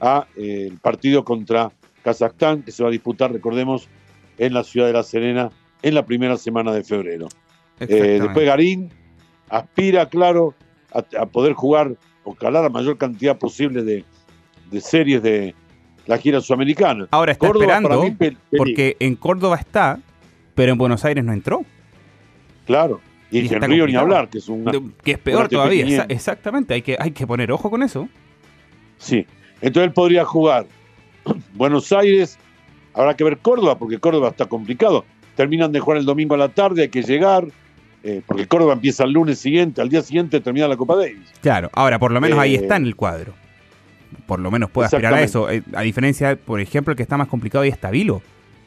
a 0.00 0.26
eh, 0.36 0.68
el 0.70 0.78
partido 0.78 1.24
contra 1.24 1.70
Kazajstán, 2.02 2.62
que 2.62 2.72
se 2.72 2.82
va 2.82 2.88
a 2.88 2.92
disputar, 2.92 3.32
recordemos, 3.32 3.88
en 4.38 4.54
la 4.54 4.64
ciudad 4.64 4.86
de 4.86 4.94
La 4.94 5.02
Serena 5.02 5.50
en 5.82 5.94
la 5.94 6.04
primera 6.04 6.36
semana 6.36 6.72
de 6.72 6.82
febrero. 6.82 7.28
Eh, 7.78 8.18
después 8.20 8.46
Garín 8.46 8.90
aspira, 9.48 10.08
claro, 10.08 10.54
a, 10.92 11.04
a 11.18 11.26
poder 11.26 11.54
jugar 11.54 11.96
o 12.24 12.34
calar 12.34 12.62
la 12.62 12.68
mayor 12.68 12.98
cantidad 12.98 13.38
posible 13.38 13.82
de, 13.82 14.04
de 14.70 14.80
series 14.80 15.22
de 15.22 15.54
la 16.10 16.18
gira 16.18 16.40
sudamericana. 16.40 17.06
Ahora 17.12 17.30
está 17.32 17.46
Córdoba, 17.46 17.76
esperando, 17.76 18.02
mí, 18.02 18.36
porque 18.56 18.96
en 18.98 19.14
Córdoba 19.14 19.56
está, 19.56 19.98
pero 20.56 20.72
en 20.72 20.78
Buenos 20.78 21.04
Aires 21.04 21.24
no 21.24 21.32
entró. 21.32 21.64
Claro. 22.66 23.00
Y, 23.30 23.40
Y 23.42 23.54
en 23.54 23.62
Río 23.62 23.86
ni 23.86 23.94
hablar, 23.94 24.28
que 24.28 24.38
es 24.38 24.48
una, 24.48 24.72
que 25.04 25.12
es 25.12 25.18
peor 25.18 25.48
todavía. 25.48 25.86
TP500. 25.86 25.88
Exa- 26.00 26.06
Exactamente, 26.08 26.74
hay 26.74 26.82
que, 26.82 26.96
hay 26.98 27.12
que 27.12 27.26
poner 27.28 27.52
ojo 27.52 27.70
con 27.70 27.82
eso. 27.84 28.08
Sí. 28.98 29.24
Entonces 29.60 29.86
él 29.88 29.92
podría 29.92 30.24
jugar 30.24 30.66
Buenos 31.54 31.92
Aires. 31.92 32.38
Habrá 32.92 33.14
que 33.14 33.22
ver 33.22 33.38
Córdoba, 33.38 33.78
porque 33.78 33.98
Córdoba 33.98 34.30
está 34.30 34.46
complicado. 34.46 35.04
Terminan 35.36 35.70
de 35.70 35.78
jugar 35.78 35.98
el 35.98 36.04
domingo 36.04 36.34
a 36.34 36.38
la 36.38 36.48
tarde, 36.48 36.82
hay 36.82 36.88
que 36.88 37.02
llegar, 37.02 37.46
eh, 38.02 38.20
porque 38.26 38.48
Córdoba 38.48 38.72
empieza 38.72 39.04
el 39.04 39.12
lunes 39.12 39.38
siguiente, 39.38 39.80
al 39.80 39.88
día 39.88 40.02
siguiente 40.02 40.40
termina 40.40 40.66
la 40.66 40.76
Copa 40.76 40.96
Davis. 40.96 41.32
Claro, 41.40 41.70
ahora 41.72 42.00
por 42.00 42.10
lo 42.10 42.20
menos 42.20 42.36
ahí 42.36 42.54
Eh, 42.56 42.58
está 42.62 42.74
en 42.76 42.86
el 42.86 42.96
cuadro. 42.96 43.32
Por 44.26 44.40
lo 44.40 44.50
menos 44.50 44.70
puede 44.70 44.86
aspirar 44.86 45.14
a 45.14 45.22
eso. 45.22 45.50
Eh, 45.50 45.62
A 45.74 45.82
diferencia, 45.82 46.36
por 46.36 46.60
ejemplo, 46.60 46.92
el 46.92 46.96
que 46.96 47.02
está 47.02 47.16
más 47.16 47.28
complicado 47.28 47.62
ahí 47.62 47.70
está 47.70 47.90
Vilo, 47.90 48.22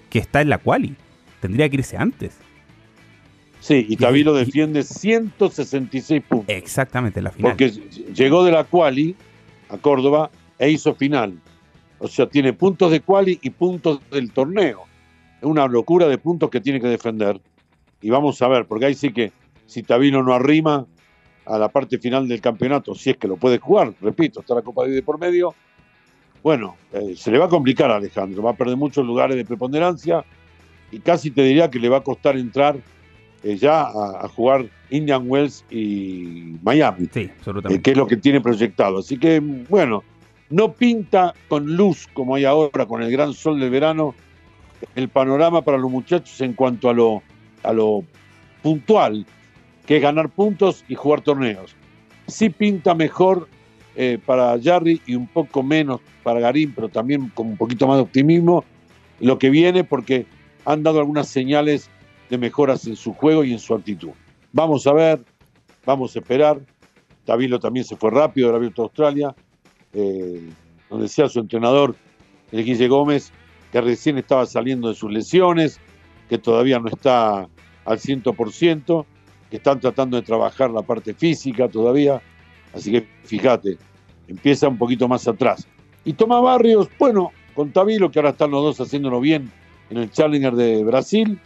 que 0.10 0.20
está 0.20 0.42
en 0.42 0.50
la 0.50 0.58
quali. 0.58 0.96
Tendría 1.42 1.68
que 1.70 1.76
irse 1.78 1.98
antes. 1.98 2.38
Sí, 3.60 3.86
y 3.88 3.96
Tabilo 3.98 4.36
y- 4.36 4.46
defiende 4.46 4.84
166 4.84 6.22
puntos. 6.28 6.54
Exactamente, 6.56 7.20
en 7.20 7.24
la 7.26 7.32
final. 7.32 7.52
Porque 7.52 7.70
llegó 8.14 8.44
de 8.44 8.52
la 8.52 8.64
quali 8.66 9.16
a 9.70 9.78
Córdoba 9.78 10.30
e 10.60 10.70
hizo 10.70 10.94
final. 10.96 11.40
O 12.00 12.08
sea, 12.08 12.28
tiene 12.28 12.52
puntos 12.54 12.92
de 12.92 13.00
quali 13.00 13.40
y 13.42 13.50
puntos 13.50 14.00
del 14.12 14.32
torneo. 14.32 14.84
Es 15.42 15.46
una 15.48 15.68
locura 15.68 16.08
de 16.08 16.18
puntos 16.18 16.50
que 16.50 16.60
tiene 16.60 16.82
que 16.82 16.88
defender. 16.88 17.40
Y 18.02 18.10
vamos 18.10 18.42
a 18.42 18.48
ver, 18.50 18.66
porque 18.66 18.86
ahí 18.86 18.94
sí 18.94 19.14
que 19.14 19.32
si 19.66 19.84
Tabino 19.84 20.22
no 20.24 20.34
arrima 20.34 20.86
a 21.46 21.58
la 21.58 21.70
parte 21.70 21.98
final 21.98 22.28
del 22.28 22.42
campeonato, 22.42 22.96
si 22.96 23.12
es 23.12 23.18
que 23.18 23.28
lo 23.28 23.38
puede 23.38 23.60
jugar, 23.60 23.94
repito, 24.02 24.40
está 24.40 24.56
la 24.56 24.62
Copa 24.62 24.86
de 24.86 25.02
por 25.04 25.20
medio, 25.20 25.54
bueno, 26.42 26.76
eh, 26.92 27.14
se 27.16 27.32
le 27.32 27.38
va 27.38 27.46
a 27.46 27.50
complicar 27.50 27.90
a 27.92 27.96
Alejandro, 27.96 28.44
va 28.44 28.52
a 28.52 28.56
perder 28.56 28.78
muchos 28.78 29.06
lugares 29.06 29.38
de 29.38 29.46
preponderancia 29.46 30.26
y 30.92 31.00
casi 31.00 31.32
te 31.32 31.42
diría 31.44 31.72
que 31.72 31.80
le 31.80 31.90
va 31.90 31.98
a 31.98 32.04
costar 32.04 32.38
entrar 32.38 32.76
eh, 33.44 33.58
ya 33.58 33.82
a, 33.84 34.26
a 34.26 34.28
jugar 34.28 34.66
Indian 34.90 35.24
Wells 35.28 35.66
y 35.70 36.56
Miami 36.62 37.10
Sí, 37.14 37.22
eh, 37.22 37.34
absolutamente. 37.38 37.82
que 37.82 37.92
es 37.92 37.98
lo 37.98 38.08
que 38.08 38.18
tiene 38.18 38.42
proyectado. 38.42 39.00
Así 39.00 39.18
que, 39.18 39.40
bueno, 39.40 40.04
no 40.50 40.74
pinta 40.74 41.34
con 41.48 41.76
luz 41.76 42.08
como 42.14 42.36
hay 42.36 42.46
ahora, 42.46 42.86
con 42.86 43.02
el 43.02 43.12
gran 43.12 43.34
sol 43.34 43.60
del 43.60 43.70
verano, 43.70 44.14
el 44.96 45.10
panorama 45.10 45.62
para 45.62 45.78
los 45.78 45.90
muchachos 45.90 46.40
en 46.42 46.54
cuanto 46.54 46.90
a 46.90 46.94
lo, 46.94 47.24
a 47.64 47.74
lo 47.74 48.04
puntual, 48.62 49.26
que 49.86 49.98
es 49.98 50.02
ganar 50.02 50.30
puntos 50.30 50.84
y 50.88 50.96
jugar 50.96 51.22
torneos. 51.22 51.76
Sí 52.28 52.50
pinta 52.50 52.96
mejor 52.96 53.48
eh, 53.96 54.18
para 54.26 54.58
Jarry 54.62 55.02
y 55.06 55.16
un 55.16 55.28
poco 55.28 55.62
menos 55.62 56.02
para 56.24 56.40
Garín, 56.40 56.74
pero 56.74 56.90
también 56.90 57.30
con 57.30 57.48
un 57.48 57.58
poquito 57.58 57.88
más 57.88 57.98
de 57.98 58.04
optimismo 58.04 58.64
lo 59.20 59.38
que 59.38 59.50
viene 59.50 59.84
porque 59.84 60.26
han 60.66 60.84
dado 60.84 61.00
algunas 61.00 61.28
señales 61.28 61.90
de 62.30 62.38
mejoras 62.38 62.88
en 62.88 62.96
su 62.96 63.14
juego 63.14 63.44
y 63.44 63.54
en 63.54 63.60
su 63.60 63.76
actitud. 63.76 64.12
Vamos 64.52 64.88
a 64.88 64.94
ver, 64.94 65.24
vamos 65.86 66.16
a 66.16 66.20
esperar. 66.20 66.60
Tabilo 67.26 67.60
también 67.60 67.86
se 67.86 67.96
fue 67.96 68.12
rápido 68.12 68.48
del 68.48 68.56
Abierto 68.56 68.82
de 68.82 68.86
Australia. 68.86 69.36
Eh, 69.94 70.50
nos 70.90 71.02
decía 71.02 71.28
su 71.30 71.40
entrenador, 71.40 71.96
el 72.52 72.66
Guille 72.66 72.88
Gómez, 72.88 73.32
que 73.72 73.82
recién 73.82 74.18
estaba 74.18 74.46
saliendo 74.46 74.90
de 74.90 74.96
sus 74.96 75.12
lesiones, 75.12 75.80
que 76.30 76.38
todavía 76.38 76.80
no 76.80 76.88
está 76.88 77.48
al 77.86 78.00
100%, 78.00 79.06
que 79.06 79.06
están 79.58 79.80
tratando 79.80 80.18
de 80.18 80.24
trabajar 80.24 80.70
la 80.72 80.82
parte 80.82 81.14
física 81.14 81.68
todavía. 81.68 82.22
Así 82.74 82.92
que 82.92 83.06
fíjate, 83.24 83.78
empieza 84.28 84.68
un 84.68 84.78
poquito 84.78 85.08
más 85.08 85.28
atrás. 85.28 85.68
Y 86.06 86.14
Tomás 86.14 86.42
Barrios, 86.42 86.90
bueno, 87.00 87.32
con 87.54 87.72
Tabilo, 87.72 88.10
que 88.12 88.20
ahora 88.20 88.32
están 88.32 88.52
los 88.52 88.64
dos 88.64 88.82
haciéndolo 88.88 89.20
bien 89.22 89.52
en 89.90 89.98
el 89.98 90.12
Challenger 90.12 90.54
de 90.54 90.84
Brasil. 90.84 91.40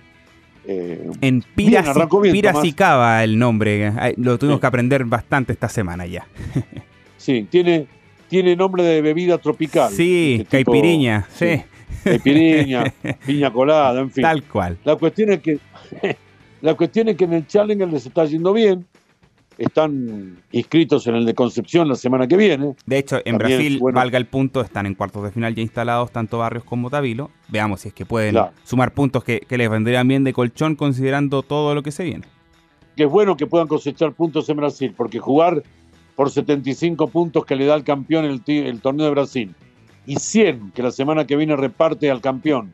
Eh, 0.69 1.09
En 1.21 1.41
Piracicaba 1.55 3.23
el 3.23 3.37
nombre. 3.39 3.91
Lo 4.17 4.37
tuvimos 4.37 4.57
Sí. 4.57 4.61
que 4.61 4.67
aprender 4.67 5.05
bastante 5.05 5.53
esta 5.53 5.69
semana 5.69 6.05
ya. 6.05 6.27
sí, 7.17 7.47
tiene, 7.49 7.87
tiene 8.29 8.55
nombre 8.55 8.83
de 8.83 9.01
bebida 9.01 9.37
tropical. 9.37 9.91
Sí, 9.91 10.45
tipo- 10.49 10.51
caipiriña. 10.51 11.27
Sí, 11.33 11.61
Caipiriña, 12.03 12.83
piña 13.25 13.51
colada, 13.51 13.99
en 14.01 14.11
fin. 14.11 14.21
tal 14.21 14.43
cual. 14.43 14.77
La 14.83 14.95
cuestión 14.95 15.31
es 15.31 15.39
que 15.39 15.59
la 16.61 16.73
cuestión 16.75 17.07
es 17.09 17.17
que 17.17 17.25
en 17.25 17.33
el 17.33 17.47
Challenger 17.47 17.87
les 17.87 18.05
está 18.05 18.25
yendo 18.25 18.53
bien. 18.53 18.85
Están 19.57 20.37
inscritos 20.51 21.07
en 21.07 21.15
el 21.15 21.25
de 21.25 21.33
Concepción 21.33 21.87
la 21.87 21.95
semana 21.95 22.27
que 22.27 22.37
viene. 22.37 22.75
De 22.85 22.99
hecho, 22.99 23.17
en 23.25 23.37
También, 23.39 23.57
Brasil, 23.59 23.79
bueno. 23.79 23.95
valga 23.95 24.17
el 24.19 24.27
punto, 24.27 24.61
están 24.61 24.85
en 24.85 24.93
cuartos 24.93 25.23
de 25.23 25.31
final 25.31 25.55
ya 25.55 25.63
instalados 25.63 26.11
tanto 26.11 26.37
Barrios 26.37 26.63
como 26.63 26.91
Tabilo. 26.91 27.31
Veamos 27.47 27.81
si 27.81 27.87
es 27.87 27.93
que 27.95 28.05
pueden 28.05 28.31
Claro. 28.33 28.51
sumar 28.63 28.93
puntos 28.93 29.23
que, 29.23 29.39
que 29.39 29.57
les 29.57 29.67
vendrían 29.67 30.07
bien 30.07 30.23
de 30.23 30.31
colchón 30.33 30.75
considerando 30.75 31.41
todo 31.41 31.73
lo 31.73 31.81
que 31.81 31.91
se 31.91 32.03
viene. 32.03 32.25
Que 32.95 33.03
es 33.05 33.09
bueno 33.09 33.35
que 33.35 33.47
puedan 33.47 33.67
cosechar 33.67 34.13
puntos 34.13 34.47
en 34.49 34.57
Brasil, 34.57 34.93
porque 34.95 35.17
jugar 35.17 35.63
por 36.15 36.29
75 36.29 37.07
puntos 37.07 37.43
que 37.43 37.55
le 37.55 37.65
da 37.65 37.73
al 37.73 37.83
campeón 37.83 38.25
el, 38.25 38.41
el 38.45 38.79
torneo 38.81 39.05
de 39.05 39.11
Brasil 39.11 39.55
y 40.05 40.17
100 40.17 40.71
que 40.71 40.83
la 40.83 40.91
semana 40.91 41.25
que 41.25 41.35
viene 41.35 41.55
reparte 41.55 42.11
al 42.11 42.21
campeón. 42.21 42.73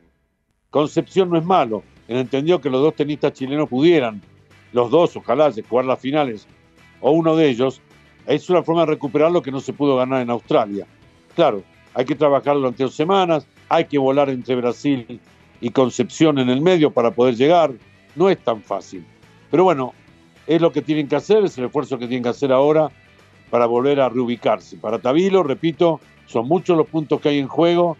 Concepción 0.70 1.30
no 1.30 1.38
es 1.38 1.46
malo. 1.46 1.84
Entendió 2.07 2.60
que 2.60 2.69
los 2.69 2.81
dos 2.81 2.95
tenistas 2.95 3.33
chilenos 3.33 3.69
pudieran, 3.69 4.22
los 4.74 4.89
dos, 4.91 5.15
ojalá, 5.15 5.51
jugar 5.69 5.86
las 5.86 6.00
finales, 6.00 6.48
o 7.00 7.12
uno 7.12 7.36
de 7.36 7.50
ellos. 7.50 7.81
Es 8.25 8.50
una 8.50 8.63
forma 8.63 8.81
de 8.81 8.88
recuperar 8.88 9.31
lo 9.31 9.41
que 9.41 9.51
no 9.51 9.60
se 9.60 9.74
pudo 9.74 9.98
ganar 9.98 10.22
en 10.22 10.29
Australia. 10.29 10.88
Claro, 11.36 11.63
hay 11.93 12.05
que 12.05 12.15
trabajar 12.15 12.55
durante 12.55 12.83
dos 12.83 12.95
semanas, 12.95 13.45
hay 13.69 13.86
que 13.86 13.98
volar 13.98 14.29
entre 14.29 14.55
Brasil 14.55 15.19
y 15.62 15.69
Concepción 15.69 16.39
en 16.39 16.50
el 16.50 16.62
medio 16.62 16.91
para 16.91 17.12
poder 17.12 17.36
llegar. 17.36 17.72
No 18.15 18.29
es 18.29 18.38
tan 18.39 18.62
fácil. 18.62 19.05
Pero 19.51 19.63
bueno, 19.63 19.93
es 20.48 20.62
lo 20.62 20.72
que 20.72 20.81
tienen 20.81 21.07
que 21.07 21.15
hacer, 21.15 21.43
es 21.43 21.57
el 21.57 21.65
esfuerzo 21.65 21.98
que 21.98 22.07
tienen 22.07 22.24
que 22.24 22.29
hacer 22.29 22.51
ahora 22.51 22.89
para 23.50 23.65
volver 23.65 24.00
a 24.01 24.10
reubicarse. 24.10 24.77
Para 24.77 25.00
Tabilo, 25.00 25.43
repito, 25.43 26.00
son 26.25 26.48
muchos 26.48 26.75
los 26.77 26.88
puntos 26.88 27.22
que 27.22 27.29
hay 27.29 27.39
en 27.39 27.48
juego. 27.48 27.98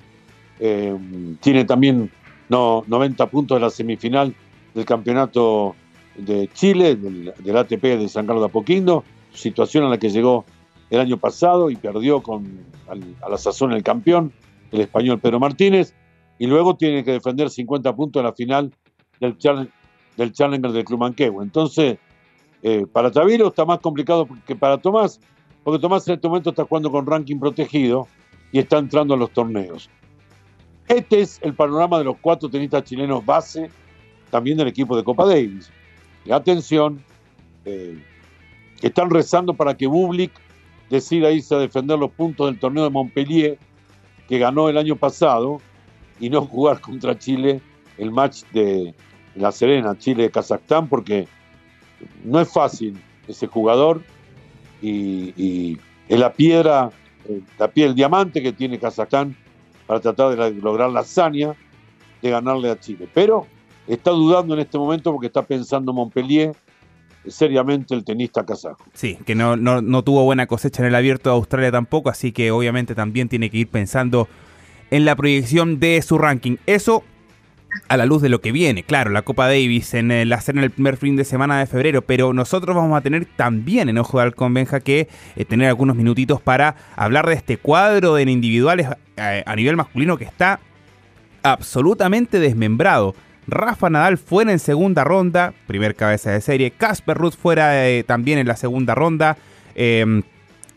Eh, 0.60 0.96
tiene 1.42 1.66
también 1.66 2.12
no, 2.50 2.84
90 2.88 3.28
puntos 3.28 3.58
de 3.58 3.62
la 3.62 3.70
semifinal 3.70 4.36
del 4.74 4.86
campeonato 4.86 5.76
de 6.16 6.50
Chile, 6.54 6.96
del, 6.96 7.58
ATP 7.58 7.82
de 7.82 8.08
San 8.08 8.26
Carlos 8.26 8.44
de 8.44 8.50
Apoquindo, 8.50 9.04
situación 9.34 9.86
a 9.86 9.90
la 9.90 9.98
que 9.98 10.10
llegó 10.10 10.46
el 10.90 11.00
año 11.00 11.18
pasado 11.18 11.70
y 11.70 11.76
perdió 11.76 12.22
con, 12.22 12.66
a 12.88 13.30
la 13.30 13.38
sazón 13.38 13.72
el 13.72 13.84
campeón, 13.84 14.32
el 14.72 14.82
español 14.82 15.20
Pedro 15.20 15.40
Martínez, 15.40 15.96
y 16.38 16.48
luego 16.48 16.76
tiene 16.76 17.04
que 17.04 17.12
defender 17.12 17.50
50 17.50 17.96
puntos 17.96 18.20
en 18.20 18.26
la 18.26 18.34
final 18.34 18.72
del, 19.20 19.38
del 20.18 20.34
Challenger 20.34 20.72
del 20.72 20.86
Club 20.86 21.00
Manquehue. 21.00 21.44
Entonces, 21.44 21.98
eh, 22.62 22.86
para 22.92 23.12
Taviro 23.12 23.48
está 23.48 23.66
más 23.66 23.80
complicado 23.80 24.28
que 24.46 24.56
para 24.56 24.78
Tomás, 24.78 25.20
porque 25.64 25.80
Tomás 25.80 26.08
en 26.08 26.16
este 26.16 26.28
momento 26.28 26.52
está 26.52 26.66
jugando 26.66 26.92
con 26.92 27.06
ranking 27.06 27.40
protegido 27.40 28.08
y 28.52 28.60
está 28.60 28.78
entrando 28.78 29.14
a 29.14 29.18
los 29.18 29.32
torneos. 29.32 29.90
Este 30.88 31.22
es 31.22 31.40
el 31.42 31.54
panorama 31.54 31.98
de 31.98 32.04
los 32.04 32.18
cuatro 32.20 32.50
tenistas 32.50 32.84
chilenos 32.84 33.26
base, 33.26 33.70
también 34.30 34.58
del 34.58 34.68
equipo 34.68 34.98
de 34.98 35.04
Copa 35.04 35.26
Davis. 35.26 35.72
Y 36.26 36.32
atención, 36.32 37.02
eh, 37.66 38.02
están 38.82 39.10
rezando 39.10 39.54
para 39.54 39.76
que 39.76 39.88
Bublik 39.88 40.32
decida 40.90 41.32
irse 41.32 41.56
a 41.56 41.60
defender 41.60 41.98
los 41.98 42.12
puntos 42.12 42.48
del 42.48 42.60
torneo 42.60 42.84
de 42.84 42.90
Montpellier, 42.90 43.58
que 44.28 44.40
ganó 44.40 44.70
el 44.70 44.78
año 44.78 44.96
pasado, 44.96 45.62
y 46.20 46.30
no 46.30 46.42
jugar 46.46 46.82
contra 46.82 47.18
Chile 47.18 47.62
el 47.98 48.12
match 48.12 48.44
de 48.52 48.94
La 49.36 49.52
Serena, 49.52 49.98
Chile-Kazajstán, 49.98 50.88
porque 50.88 51.28
no 52.24 52.40
es 52.42 52.52
fácil 52.52 53.00
ese 53.28 53.48
jugador 53.48 54.04
y, 54.82 55.78
es 56.10 56.20
la 56.20 56.34
piedra, 56.34 56.90
eh, 57.30 57.40
la 57.58 57.70
piel, 57.70 57.90
el 57.90 57.96
diamante 57.96 58.44
que 58.44 58.52
tiene 58.52 58.78
Kazajstán 58.78 59.38
para 59.86 60.00
tratar 60.00 60.36
de 60.36 60.62
lograr 60.62 60.90
la 60.90 61.02
hazaña 61.02 61.56
de 62.22 62.30
ganarle 62.30 62.70
a 62.70 62.80
Chile. 62.80 63.08
Pero 63.14 63.46
está 63.88 64.12
dudando 64.12 64.54
en 64.54 64.62
este 64.62 64.78
momento 64.78 65.12
porque 65.12 65.28
está 65.28 65.42
pensando 65.44 65.94
Montpellier 65.94 66.54
seriamente 67.28 67.96
el 67.96 68.04
tenista 68.04 68.46
kazajo. 68.46 68.84
Sí, 68.94 69.18
que 69.26 69.36
no, 69.36 69.56
no, 69.56 70.04
tuvo 70.04 70.24
buena 70.24 70.48
cosecha 70.48 70.82
en 70.82 70.90
el 70.90 70.96
abierto 70.96 71.30
de 71.30 71.36
Australia 71.36 71.72
tampoco, 71.72 72.10
así 72.10 72.32
que 72.32 72.52
obviamente 72.52 72.96
también 72.96 73.30
tiene 73.30 73.50
que 73.50 73.58
ir 73.58 73.68
pensando 73.68 74.28
en 74.92 75.06
la 75.06 75.16
proyección 75.16 75.80
de 75.80 76.02
su 76.02 76.18
ranking. 76.18 76.58
Eso 76.66 77.04
a 77.88 77.98
la 77.98 78.06
luz 78.06 78.22
de 78.22 78.30
lo 78.30 78.42
que 78.42 78.52
viene, 78.52 78.84
claro, 78.84 79.12
la 79.12 79.22
Copa 79.22 79.48
Davis 79.48 79.94
en 79.94 80.12
el 80.12 80.32
hacer 80.34 80.58
en 80.58 80.64
el 80.64 80.72
primer 80.72 80.98
fin 80.98 81.16
de 81.16 81.26
semana 81.26 81.60
de 81.60 81.66
febrero, 81.66 82.02
pero 82.02 82.34
nosotros 82.34 82.76
vamos 82.76 82.98
a 82.98 83.02
tener 83.02 83.26
también 83.26 83.90
en 83.90 83.98
Ojo 83.98 84.18
de 84.18 84.24
Halcón 84.24 84.54
Benja 84.54 84.80
que 84.80 85.08
eh, 85.36 85.46
tener 85.46 85.68
algunos 85.68 85.96
minutitos 85.96 86.42
para 86.42 86.76
hablar 86.96 87.28
de 87.28 87.36
este 87.36 87.58
cuadro 87.58 88.16
de 88.16 88.24
individuales 88.24 88.88
eh, 89.18 89.44
a 89.46 89.56
nivel 89.56 89.76
masculino 89.76 90.18
que 90.18 90.26
está 90.26 90.60
absolutamente 91.44 92.40
desmembrado. 92.40 93.16
Rafa 93.48 93.90
Nadal 93.90 94.18
fuera 94.18 94.52
en 94.52 94.60
segunda 94.60 95.04
ronda, 95.04 95.54
primer 95.68 95.96
cabeza 95.96 96.32
de 96.32 96.42
serie. 96.42 96.72
Casper 96.72 97.18
Ruth 97.18 97.34
fuera 97.34 97.88
eh, 97.90 98.04
también 98.04 98.40
en 98.40 98.48
la 98.48 98.56
segunda 98.56 98.96
ronda. 98.96 99.38
Em, 99.76 100.24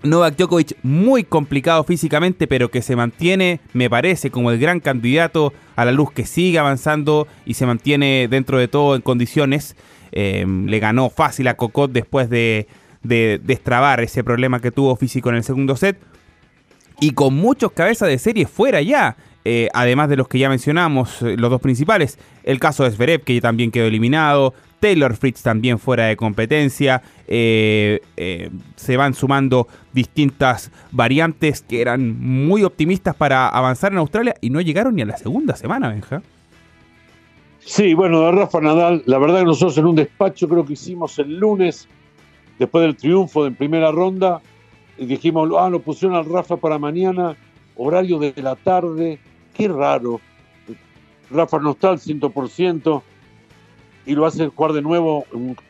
Novak 0.03 0.37
Djokovic 0.37 0.77
muy 0.83 1.25
complicado 1.25 1.83
físicamente, 1.85 2.47
pero 2.47 2.71
que 2.71 2.83
se 2.83 2.97
mantiene, 2.97 3.61
me 3.73 3.91
parece, 3.91 4.31
como 4.31 4.51
el 4.51 4.59
gran 4.59 4.81
candidato 4.81 5.53
a 5.75 5.85
la 5.85 5.93
luz 5.93 6.13
que 6.13 6.27
sigue 6.27 6.59
avanzando 6.59 7.27
y 7.45 7.55
se 7.55 7.67
mantiene 7.67 8.29
dentro 8.29 8.59
de 8.59 8.69
todo 8.69 8.95
en 8.95 9.03
condiciones. 9.03 9.77
Em, 10.13 10.67
le 10.67 10.79
ganó 10.79 11.11
fácil 11.11 11.49
a 11.49 11.55
Cocot 11.55 11.91
después 11.91 12.31
de, 12.31 12.69
de 13.03 13.41
destrabar 13.43 14.01
ese 14.01 14.23
problema 14.23 14.61
que 14.61 14.71
tuvo 14.71 14.97
físico 14.97 15.31
en 15.31 15.37
el 15.37 15.45
segundo 15.45 15.77
set. 15.77 15.99
Y 17.01 17.11
con 17.11 17.35
muchos 17.35 17.73
cabezas 17.73 18.09
de 18.09 18.19
serie 18.19 18.47
fuera 18.47 18.81
ya. 18.81 19.17
Eh, 19.49 19.69
además 19.73 20.09
de 20.09 20.17
los 20.17 20.27
que 20.27 20.41
ya 20.41 20.49
mencionamos, 20.49 21.23
eh, 21.23 21.37
los 21.37 21.51
dos 21.51 21.61
principales, 21.61 22.19
el 22.43 22.59
caso 22.59 22.83
de 22.83 22.91
Zverev, 22.91 23.23
que 23.23 23.41
también 23.41 23.71
quedó 23.71 23.85
eliminado, 23.85 24.55
Taylor 24.81 25.15
Fritz 25.15 25.41
también 25.41 25.79
fuera 25.79 26.07
de 26.07 26.17
competencia, 26.17 27.01
eh, 27.29 28.01
se 28.75 28.97
van 28.97 29.15
sumando 29.15 29.69
distintas 29.93 30.73
variantes 30.91 31.63
que 31.63 31.81
eran 31.81 32.19
muy 32.21 32.65
optimistas 32.65 33.15
para 33.15 33.49
avanzar 33.49 33.93
en 33.93 33.99
Australia 33.99 34.35
y 34.41 34.51
no 34.51 34.61
llegaron 34.61 34.97
ni 34.97 35.03
a 35.03 35.07
la 35.07 35.17
segunda 35.17 35.55
semana, 35.55 35.91
Benja. 35.91 36.23
Sí, 37.61 37.95
bueno, 37.95 38.23
de 38.23 38.33
Rafa 38.33 38.61
Nadal, 38.61 39.05
la 39.07 39.19
verdad 39.19 39.39
que 39.39 39.45
nosotros 39.45 39.79
en 39.79 39.87
un 39.87 39.95
despacho 39.95 40.49
creo 40.49 40.67
que 40.67 40.73
hicimos 40.73 41.21
el 41.21 41.39
lunes, 41.39 41.87
después 42.59 42.83
del 42.83 42.97
triunfo 42.97 43.45
de 43.45 43.53
primera 43.53 43.93
ronda, 43.93 44.41
dijimos, 44.99 45.49
ah, 45.57 45.71
lo 45.71 45.79
pusieron 45.79 46.17
al 46.17 46.25
Rafa 46.25 46.57
para 46.57 46.81
mañana, 46.81 47.37
horario 47.77 48.19
de 48.19 48.35
la 48.43 48.57
tarde, 48.57 49.21
qué 49.57 49.69
raro. 49.69 50.21
Rafa 51.31 51.59
no 51.59 51.73
está 51.73 51.91
al 51.91 51.99
100% 51.99 53.03
y 54.05 54.15
lo 54.15 54.27
hace 54.27 54.49
jugar 54.49 54.73
de 54.73 54.83
nuevo 54.83 55.25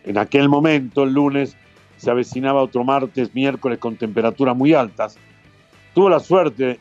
en 0.04 0.18
aquel 0.18 0.48
momento, 0.48 1.04
el 1.04 1.12
lunes. 1.12 1.56
Se 1.96 2.10
avecinaba 2.10 2.62
otro 2.62 2.84
martes, 2.84 3.34
miércoles 3.34 3.78
con 3.78 3.96
temperaturas 3.96 4.54
muy 4.54 4.74
altas. 4.74 5.16
Tuvo 5.94 6.10
la 6.10 6.20
suerte, 6.20 6.78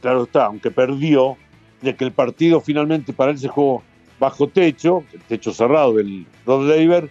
claro 0.00 0.22
está, 0.22 0.46
aunque 0.46 0.70
perdió, 0.70 1.36
de 1.82 1.94
que 1.94 2.04
el 2.04 2.12
partido 2.12 2.60
finalmente 2.60 3.12
para 3.12 3.32
él 3.32 3.38
se 3.38 3.48
jugó 3.48 3.82
bajo 4.18 4.48
techo, 4.48 5.04
el 5.12 5.20
techo 5.20 5.52
cerrado 5.52 5.92
del 5.94 6.26
Rod 6.46 6.68
Laver, 6.68 7.10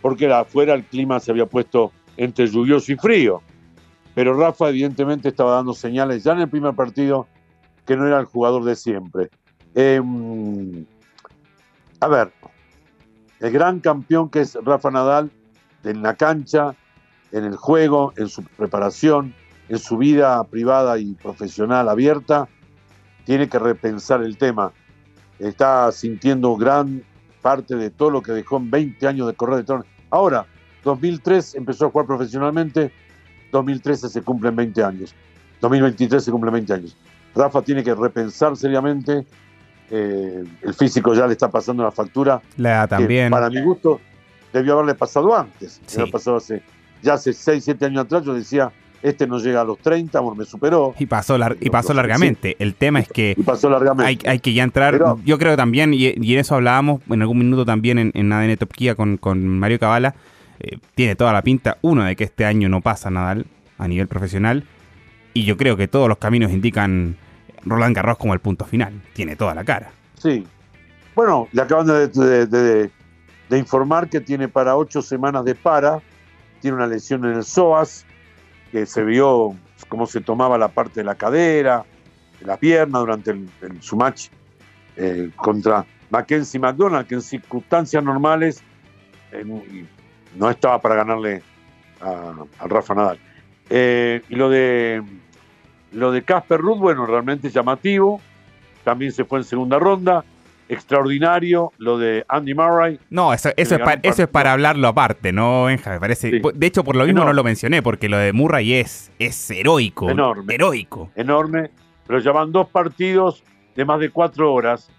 porque 0.00 0.30
afuera 0.32 0.74
el 0.74 0.84
clima 0.84 1.20
se 1.20 1.30
había 1.30 1.46
puesto 1.46 1.92
entre 2.16 2.48
lluvioso 2.48 2.90
y 2.90 2.96
frío. 2.96 3.40
Pero 4.14 4.36
Rafa 4.36 4.68
evidentemente 4.68 5.28
estaba 5.28 5.54
dando 5.54 5.74
señales 5.74 6.24
ya 6.24 6.32
en 6.32 6.40
el 6.40 6.48
primer 6.48 6.74
partido 6.74 7.28
que 7.86 7.96
no 7.96 8.06
era 8.06 8.20
el 8.20 8.26
jugador 8.26 8.64
de 8.64 8.76
siempre. 8.76 9.30
Em, 9.74 10.84
a 12.00 12.08
ver, 12.08 12.32
el 13.40 13.50
gran 13.50 13.80
campeón 13.80 14.30
que 14.30 14.40
es 14.40 14.56
Rafa 14.62 14.90
Nadal 14.90 15.30
en 15.84 16.02
la 16.02 16.14
cancha, 16.14 16.74
en 17.32 17.44
el 17.44 17.56
juego, 17.56 18.12
en 18.16 18.28
su 18.28 18.42
preparación, 18.44 19.34
en 19.68 19.78
su 19.78 19.96
vida 19.96 20.42
privada 20.44 20.98
y 20.98 21.14
profesional 21.14 21.88
abierta, 21.88 22.48
tiene 23.24 23.48
que 23.48 23.58
repensar 23.58 24.22
el 24.22 24.36
tema. 24.36 24.72
Está 25.38 25.90
sintiendo 25.92 26.56
gran 26.56 27.02
parte 27.40 27.74
de 27.76 27.90
todo 27.90 28.10
lo 28.10 28.22
que 28.22 28.32
dejó 28.32 28.58
en 28.58 28.70
20 28.70 29.06
años 29.06 29.26
de 29.26 29.34
correr 29.34 29.56
de 29.56 29.64
torneo. 29.64 29.86
Ahora, 30.10 30.46
2003 30.84 31.54
empezó 31.56 31.86
a 31.86 31.90
jugar 31.90 32.06
profesionalmente, 32.06 32.92
2013 33.50 34.08
se 34.08 34.22
cumplen 34.22 34.54
20 34.56 34.84
años, 34.84 35.14
2023 35.60 36.22
se 36.22 36.30
cumplen 36.30 36.52
20 36.54 36.72
años. 36.72 36.96
Rafa 37.34 37.62
tiene 37.62 37.82
que 37.82 37.94
repensar 37.94 38.56
seriamente. 38.56 39.24
Eh, 39.90 40.44
el 40.62 40.74
físico 40.74 41.14
ya 41.14 41.26
le 41.26 41.32
está 41.32 41.50
pasando 41.50 41.82
una 41.82 41.92
factura. 41.92 42.40
La 42.56 42.86
también. 42.86 43.30
Para 43.30 43.50
mi 43.50 43.60
gusto, 43.60 44.00
debió 44.52 44.74
haberle 44.74 44.94
pasado 44.94 45.36
antes. 45.36 45.80
pasado 46.10 46.36
hace, 46.36 46.62
ya 47.02 47.14
hace 47.14 47.32
6, 47.32 47.62
7 47.64 47.86
años 47.86 48.04
atrás. 48.04 48.24
Yo 48.24 48.34
decía, 48.34 48.72
este 49.02 49.26
no 49.26 49.38
llega 49.38 49.60
a 49.60 49.64
los 49.64 49.78
30, 49.78 50.20
me 50.34 50.44
superó. 50.44 50.94
Y 50.98 51.06
pasó, 51.06 51.36
y 51.60 51.70
pasó 51.70 51.92
largamente. 51.92 52.56
El 52.58 52.74
tema 52.74 53.00
es 53.00 53.08
que 53.08 53.36
pasó 53.44 53.68
largamente. 53.68 54.28
Hay, 54.28 54.38
que 54.38 54.54
ya 54.54 54.62
entrar. 54.62 54.98
yo 55.24 55.38
creo 55.38 55.56
también, 55.56 55.92
y, 55.92 56.06
en 56.06 56.38
eso 56.38 56.54
hablábamos 56.54 57.02
en 57.10 57.20
algún 57.20 57.38
minuto 57.38 57.64
también 57.64 57.98
en, 57.98 58.12
en 58.14 58.32
ADN 58.32 58.56
Top 58.56 58.70
con, 58.96 59.16
con 59.16 59.46
Mario 59.46 59.78
Cabala. 59.78 60.14
Eh, 60.60 60.78
tiene 60.94 61.16
toda 61.16 61.32
la 61.32 61.42
pinta, 61.42 61.78
uno, 61.82 62.04
de 62.04 62.14
que 62.14 62.24
este 62.24 62.44
año 62.44 62.68
no 62.68 62.80
pasa 62.80 63.10
Nadal 63.10 63.46
a 63.78 63.88
nivel 63.88 64.06
profesional. 64.06 64.64
Y 65.34 65.44
yo 65.44 65.56
creo 65.56 65.76
que 65.76 65.88
todos 65.88 66.08
los 66.08 66.18
caminos 66.18 66.52
indican 66.52 67.16
Roland 67.64 67.94
Garros 67.94 68.18
como 68.18 68.34
el 68.34 68.40
punto 68.40 68.64
final. 68.64 69.00
Tiene 69.12 69.36
toda 69.36 69.54
la 69.54 69.64
cara. 69.64 69.90
Sí. 70.18 70.46
Bueno, 71.14 71.48
le 71.52 71.62
acaban 71.62 71.86
de, 71.86 72.90
informar 73.50 74.08
que 74.08 74.20
tiene 74.20 74.48
para 74.48 74.76
ocho 74.76 75.02
semanas 75.02 75.44
de 75.44 75.54
para. 75.54 76.00
Tiene 76.60 76.76
una 76.76 76.86
lesión 76.86 77.24
en 77.24 77.32
el 77.34 77.44
psoas, 77.44 78.06
que 78.70 78.86
se 78.86 79.02
vio 79.02 79.54
cómo 79.88 80.06
se 80.06 80.20
tomaba 80.20 80.56
la 80.56 80.68
parte 80.68 81.00
de 81.00 81.04
la 81.04 81.16
cadera, 81.16 81.84
de 82.40 82.46
la 82.46 82.56
pierna 82.56 83.00
durante 83.00 83.32
el, 83.32 83.48
su 83.80 83.96
match 83.96 84.28
eh, 84.96 85.30
contra 85.36 85.84
Mackenzie 86.10 86.60
McDonald, 86.60 87.06
que 87.06 87.16
en 87.16 87.22
circunstancias 87.22 88.02
normales 88.02 88.62
no 90.36 90.50
estaba 90.50 90.80
para 90.80 90.94
ganarle 90.94 91.42
a, 92.00 92.66
Rafa 92.66 92.94
Nadal. 92.94 93.18
Eh, 93.70 94.22
y 94.28 94.34
lo 94.34 94.50
de 94.50 95.02
lo 95.92 96.12
de 96.12 96.22
Casper 96.22 96.60
Ruth, 96.60 96.78
bueno, 96.78 97.06
realmente 97.06 97.50
llamativo. 97.50 98.20
También 98.84 99.12
se 99.12 99.24
fue 99.24 99.38
en 99.38 99.44
segunda 99.44 99.78
ronda. 99.78 100.24
Extraordinario 100.68 101.72
lo 101.78 101.98
de 101.98 102.24
Andy 102.28 102.54
Murray. 102.54 102.98
No, 103.10 103.34
eso, 103.34 103.50
es, 103.56 103.68
para, 103.68 104.00
eso 104.02 104.22
es 104.22 104.28
para 104.28 104.52
hablarlo 104.52 104.88
aparte, 104.88 105.32
¿no, 105.32 105.64
Benja? 105.64 105.90
Me 105.90 106.00
parece. 106.00 106.30
De 106.30 106.66
hecho, 106.66 106.82
por 106.82 106.96
lo 106.96 107.04
mismo 107.04 107.24
no 107.24 107.32
lo 107.32 107.44
mencioné, 107.44 107.82
porque 107.82 108.08
lo 108.08 108.16
de 108.16 108.32
Murray 108.32 108.74
es, 108.74 109.12
es 109.18 109.50
heroico. 109.50 110.08
Enorme. 110.08 110.54
Heroico. 110.54 111.10
Enorme. 111.14 111.70
Pero 112.06 112.20
ya 112.20 112.32
van 112.32 112.52
dos 112.52 112.68
partidos 112.68 113.44
de 113.76 113.84
más 113.84 114.00
de 114.00 114.10
cuatro 114.10 114.52
horas. 114.52 114.90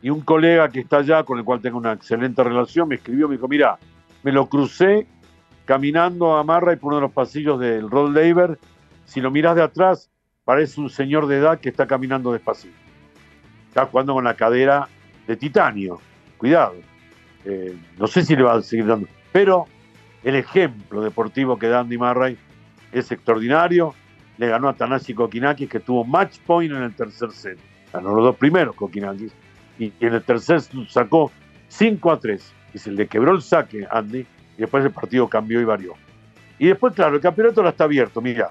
Y 0.00 0.10
un 0.10 0.22
colega 0.22 0.68
que 0.68 0.80
está 0.80 0.98
allá, 0.98 1.24
con 1.24 1.38
el 1.38 1.44
cual 1.44 1.60
tengo 1.60 1.78
una 1.78 1.92
excelente 1.92 2.42
relación, 2.42 2.88
me 2.88 2.96
escribió, 2.96 3.28
me 3.28 3.36
dijo, 3.36 3.48
mira, 3.48 3.78
me 4.22 4.32
lo 4.32 4.46
crucé 4.46 5.06
caminando 5.64 6.36
a 6.36 6.42
Murray 6.42 6.76
por 6.76 6.88
uno 6.88 6.96
de 6.96 7.02
los 7.02 7.12
pasillos 7.12 7.60
del 7.60 7.90
Rod 7.90 8.16
Laver. 8.16 8.58
Si 9.04 9.20
lo 9.20 9.30
miras 9.30 9.54
de 9.56 9.62
atrás, 9.62 10.10
parece 10.44 10.80
un 10.80 10.90
señor 10.90 11.26
de 11.26 11.38
edad 11.38 11.60
que 11.60 11.68
está 11.68 11.86
caminando 11.86 12.32
despacito. 12.32 12.74
Está 13.68 13.86
jugando 13.86 14.14
con 14.14 14.24
la 14.24 14.34
cadera 14.34 14.88
de 15.26 15.36
titanio. 15.36 16.00
Cuidado. 16.36 16.74
Eh, 17.44 17.76
no 17.98 18.06
sé 18.06 18.24
si 18.24 18.36
le 18.36 18.42
va 18.42 18.54
a 18.54 18.62
seguir 18.62 18.86
dando. 18.86 19.08
Pero 19.32 19.66
el 20.22 20.36
ejemplo 20.36 21.02
deportivo 21.02 21.58
que 21.58 21.68
da 21.68 21.80
Andy 21.80 21.96
Murray 21.96 22.36
es 22.92 23.10
extraordinario. 23.10 23.94
Le 24.38 24.48
ganó 24.48 24.68
a 24.68 24.74
Tanasi 24.74 25.14
Kokinakis, 25.14 25.68
que 25.68 25.80
tuvo 25.80 26.04
match 26.04 26.38
point 26.40 26.72
en 26.72 26.82
el 26.82 26.94
tercer 26.94 27.30
set. 27.32 27.58
Ganó 27.92 28.14
los 28.14 28.24
dos 28.24 28.36
primeros 28.36 28.74
Kokinakis. 28.74 29.32
Y 29.78 29.92
en 30.00 30.14
el 30.14 30.22
tercer 30.22 30.60
sacó 30.88 31.30
5 31.68 32.12
a 32.12 32.18
3. 32.18 32.52
Y 32.74 32.78
se 32.78 32.90
le 32.90 33.06
quebró 33.06 33.32
el 33.32 33.42
saque 33.42 33.86
Andy. 33.90 34.26
Y 34.56 34.58
después 34.58 34.84
el 34.84 34.90
partido 34.90 35.28
cambió 35.28 35.60
y 35.60 35.64
varió. 35.64 35.94
Y 36.58 36.66
después, 36.66 36.94
claro, 36.94 37.16
el 37.16 37.22
campeonato 37.22 37.60
ahora 37.60 37.70
está 37.70 37.84
abierto. 37.84 38.20
Mira, 38.20 38.50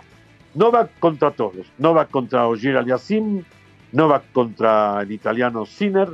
no 0.54 0.72
va 0.72 0.88
contra 1.00 1.32
todos. 1.32 1.68
no 1.78 1.94
va 1.94 2.06
contra 2.06 2.48
Ogier 2.48 2.78
Aliasim, 2.78 3.44
va 3.94 4.22
contra 4.34 5.02
el 5.02 5.12
italiano 5.12 5.66
Sinner, 5.66 6.10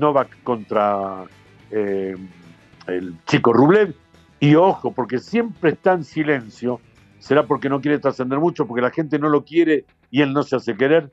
va 0.00 0.26
contra 0.42 1.24
eh, 1.70 2.16
el 2.86 3.14
chico 3.26 3.52
Rublev. 3.52 3.94
Y 4.40 4.54
ojo, 4.54 4.92
porque 4.92 5.18
siempre 5.18 5.70
está 5.70 5.94
en 5.94 6.04
silencio, 6.04 6.80
será 7.18 7.44
porque 7.44 7.68
no 7.68 7.80
quiere 7.80 7.98
trascender 7.98 8.38
mucho, 8.38 8.66
porque 8.66 8.82
la 8.82 8.90
gente 8.90 9.18
no 9.18 9.28
lo 9.28 9.44
quiere 9.44 9.84
y 10.10 10.22
él 10.22 10.32
no 10.32 10.42
se 10.42 10.56
hace 10.56 10.76
querer. 10.76 11.10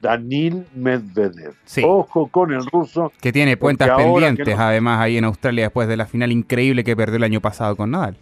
Danil 0.00 0.66
Medvedev. 0.74 1.54
Ojo 1.84 2.26
con 2.26 2.52
el 2.52 2.66
ruso. 2.66 3.12
Que 3.20 3.32
tiene 3.32 3.56
cuentas 3.56 3.90
pendientes, 3.96 4.58
además, 4.58 5.00
ahí 5.00 5.16
en 5.16 5.24
Australia 5.24 5.64
después 5.64 5.86
de 5.86 5.96
la 5.96 6.06
final 6.06 6.32
increíble 6.32 6.82
que 6.82 6.96
perdió 6.96 7.16
el 7.16 7.22
año 7.22 7.40
pasado 7.40 7.76
con 7.76 7.92
Nadal. 7.92 8.16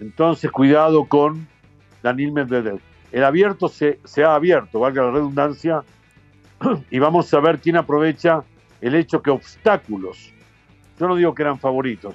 Entonces, 0.00 0.50
cuidado 0.50 1.04
con 1.04 1.46
Danil 2.02 2.32
Medvedev. 2.32 2.80
El 3.12 3.24
abierto 3.24 3.68
se, 3.68 3.98
se 4.04 4.24
ha 4.24 4.34
abierto, 4.34 4.80
valga 4.80 5.02
la 5.02 5.10
redundancia, 5.10 5.82
y 6.90 6.98
vamos 6.98 7.32
a 7.32 7.40
ver 7.40 7.58
quién 7.58 7.76
aprovecha 7.76 8.42
el 8.80 8.94
hecho 8.94 9.22
que 9.22 9.30
obstáculos. 9.30 10.32
Yo 10.98 11.08
no 11.08 11.16
digo 11.16 11.34
que 11.34 11.42
eran 11.42 11.58
favoritos. 11.58 12.14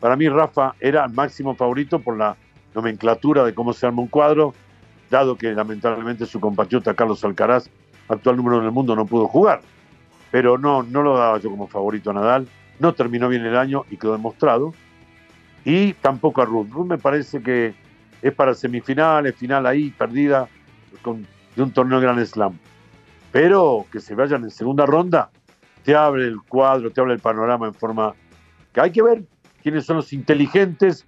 Para 0.00 0.16
mí, 0.16 0.28
Rafa 0.28 0.74
era 0.80 1.04
el 1.04 1.12
máximo 1.12 1.54
favorito 1.54 1.98
por 1.98 2.16
la 2.16 2.36
nomenclatura 2.74 3.44
de 3.44 3.54
cómo 3.54 3.72
se 3.72 3.86
arma 3.86 4.02
un 4.02 4.08
cuadro, 4.08 4.54
dado 5.10 5.36
que 5.36 5.52
lamentablemente 5.52 6.26
su 6.26 6.40
compatriota 6.40 6.94
Carlos 6.94 7.24
Alcaraz 7.24 7.70
actual 8.08 8.36
número 8.36 8.58
en 8.58 8.66
el 8.66 8.72
mundo, 8.72 8.96
no 8.96 9.06
pudo 9.06 9.28
jugar. 9.28 9.62
Pero 10.30 10.58
no, 10.58 10.82
no 10.82 11.02
lo 11.02 11.16
daba 11.16 11.38
yo 11.38 11.50
como 11.50 11.68
favorito 11.68 12.10
a 12.10 12.14
Nadal. 12.14 12.48
No 12.80 12.92
terminó 12.92 13.28
bien 13.28 13.46
el 13.46 13.56
año 13.56 13.84
y 13.90 13.96
quedó 13.96 14.12
demostrado. 14.12 14.74
Y 15.64 15.92
tampoco 15.94 16.42
a 16.42 16.44
Ruth. 16.44 16.68
Ruth 16.70 16.86
me 16.86 16.98
parece 16.98 17.40
que 17.40 17.74
es 18.24 18.32
para 18.32 18.54
semifinales, 18.54 19.36
final 19.36 19.66
ahí, 19.66 19.90
perdida 19.90 20.48
de 21.54 21.62
un 21.62 21.70
torneo 21.72 22.00
Grand 22.00 22.24
Slam. 22.24 22.58
Pero 23.30 23.84
que 23.92 24.00
se 24.00 24.14
vayan 24.14 24.44
en 24.44 24.50
segunda 24.50 24.86
ronda, 24.86 25.30
te 25.84 25.94
abre 25.94 26.24
el 26.24 26.38
cuadro, 26.48 26.90
te 26.90 27.02
abre 27.02 27.12
el 27.12 27.20
panorama 27.20 27.66
en 27.66 27.74
forma 27.74 28.14
que 28.72 28.80
hay 28.80 28.92
que 28.92 29.02
ver 29.02 29.24
quiénes 29.62 29.84
son 29.84 29.96
los 29.96 30.14
inteligentes, 30.14 31.06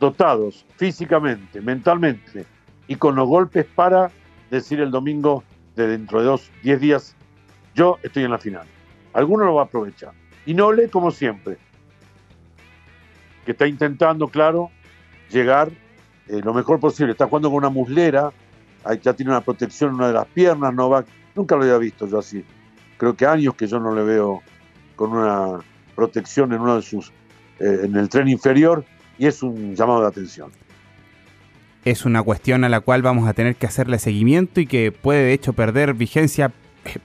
dotados 0.00 0.66
físicamente, 0.74 1.60
mentalmente 1.60 2.44
y 2.88 2.96
con 2.96 3.14
los 3.14 3.28
golpes 3.28 3.64
para 3.64 4.10
decir 4.50 4.80
el 4.80 4.90
domingo 4.90 5.44
de 5.76 5.86
dentro 5.86 6.18
de 6.18 6.26
dos, 6.26 6.50
diez 6.64 6.80
días, 6.80 7.14
yo 7.76 7.98
estoy 8.02 8.24
en 8.24 8.32
la 8.32 8.38
final. 8.38 8.66
Alguno 9.12 9.44
lo 9.44 9.54
va 9.54 9.62
a 9.62 9.64
aprovechar. 9.66 10.14
Y 10.44 10.54
Nole, 10.54 10.90
como 10.90 11.12
siempre, 11.12 11.58
que 13.44 13.52
está 13.52 13.68
intentando, 13.68 14.26
claro, 14.26 14.72
llegar 15.30 15.70
eh, 16.28 16.40
lo 16.42 16.54
mejor 16.54 16.80
posible. 16.80 17.12
Está 17.12 17.26
jugando 17.26 17.48
con 17.48 17.58
una 17.58 17.70
muslera, 17.70 18.32
ya 19.02 19.12
tiene 19.14 19.32
una 19.32 19.40
protección 19.40 19.90
en 19.90 19.96
una 19.96 20.08
de 20.08 20.14
las 20.14 20.26
piernas, 20.26 20.72
no 20.74 21.04
nunca 21.34 21.56
lo 21.56 21.62
había 21.62 21.78
visto 21.78 22.06
yo 22.06 22.18
así. 22.18 22.44
Creo 22.96 23.16
que 23.16 23.26
años 23.26 23.54
que 23.54 23.66
yo 23.66 23.78
no 23.80 23.94
le 23.94 24.02
veo 24.02 24.42
con 24.94 25.12
una 25.12 25.60
protección 25.94 26.52
en 26.52 26.60
uno 26.60 26.76
de 26.76 26.82
sus, 26.82 27.12
eh, 27.60 27.80
en 27.84 27.96
el 27.96 28.08
tren 28.08 28.28
inferior, 28.28 28.84
y 29.18 29.26
es 29.26 29.42
un 29.42 29.74
llamado 29.74 30.02
de 30.02 30.08
atención 30.08 30.50
es 31.86 32.04
una 32.04 32.20
cuestión 32.20 32.64
a 32.64 32.68
la 32.68 32.80
cual 32.80 33.00
vamos 33.00 33.28
a 33.28 33.32
tener 33.32 33.54
que 33.54 33.66
hacerle 33.66 34.00
seguimiento 34.00 34.60
y 34.60 34.66
que 34.66 34.90
puede 34.90 35.22
de 35.22 35.32
hecho 35.32 35.52
perder 35.52 35.94
vigencia 35.94 36.50
eh, 36.84 36.98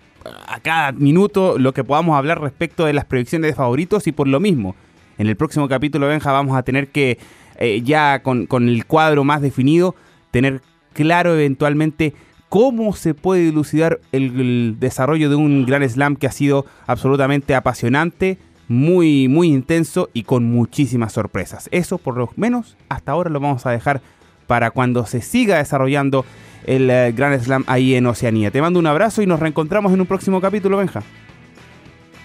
a 0.47 0.59
cada 0.59 0.91
minuto 0.91 1.59
lo 1.59 1.71
que 1.71 1.83
podamos 1.83 2.17
hablar 2.17 2.41
respecto 2.41 2.85
de 2.85 2.93
las 2.93 3.05
predicciones 3.05 3.51
de 3.51 3.55
favoritos 3.55 4.07
y 4.07 4.11
por 4.11 4.27
lo 4.27 4.39
mismo, 4.39 4.75
en 5.21 5.27
el 5.27 5.35
próximo 5.35 5.67
capítulo 5.67 6.07
Benja 6.07 6.31
vamos 6.31 6.57
a 6.57 6.63
tener 6.63 6.87
que 6.87 7.19
eh, 7.59 7.81
ya 7.83 8.23
con, 8.23 8.47
el 8.51 8.85
cuadro 8.87 9.23
más 9.23 9.39
definido, 9.41 9.93
tener 10.31 10.61
claro 10.93 11.35
eventualmente 11.35 12.15
cómo 12.49 12.93
se 12.95 13.13
puede 13.13 13.43
dilucidar 13.43 13.99
el, 14.11 14.79
desarrollo 14.79 15.29
de 15.29 15.35
un 15.35 15.67
gran 15.67 15.87
slam 15.87 16.15
que 16.15 16.25
ha 16.25 16.31
sido 16.31 16.65
absolutamente 16.87 17.53
apasionante, 17.53 18.39
muy, 18.67 19.27
muy 19.27 19.49
intenso 19.49 20.09
y 20.11 20.23
con 20.23 20.45
muchísimas 20.45 21.13
sorpresas. 21.13 21.69
Eso 21.71 21.99
por 21.99 22.17
lo 22.17 22.31
menos 22.35 22.75
hasta 22.89 23.11
ahora 23.11 23.29
lo 23.29 23.39
vamos 23.39 23.67
a 23.67 23.71
dejar 23.71 24.01
para 24.47 24.71
cuando 24.71 25.05
se 25.05 25.21
siga 25.21 25.57
desarrollando 25.57 26.25
el 26.65 26.89
eh, 26.89 27.13
Grand 27.15 27.39
Slam 27.39 27.63
ahí 27.67 27.93
en 27.93 28.07
Oceanía. 28.07 28.49
Te 28.49 28.59
mando 28.59 28.79
un 28.79 28.87
abrazo 28.87 29.21
y 29.21 29.27
nos 29.27 29.39
reencontramos 29.39 29.93
en 29.93 30.01
un 30.01 30.07
próximo 30.07 30.41
capítulo, 30.41 30.77
Benja. 30.77 31.03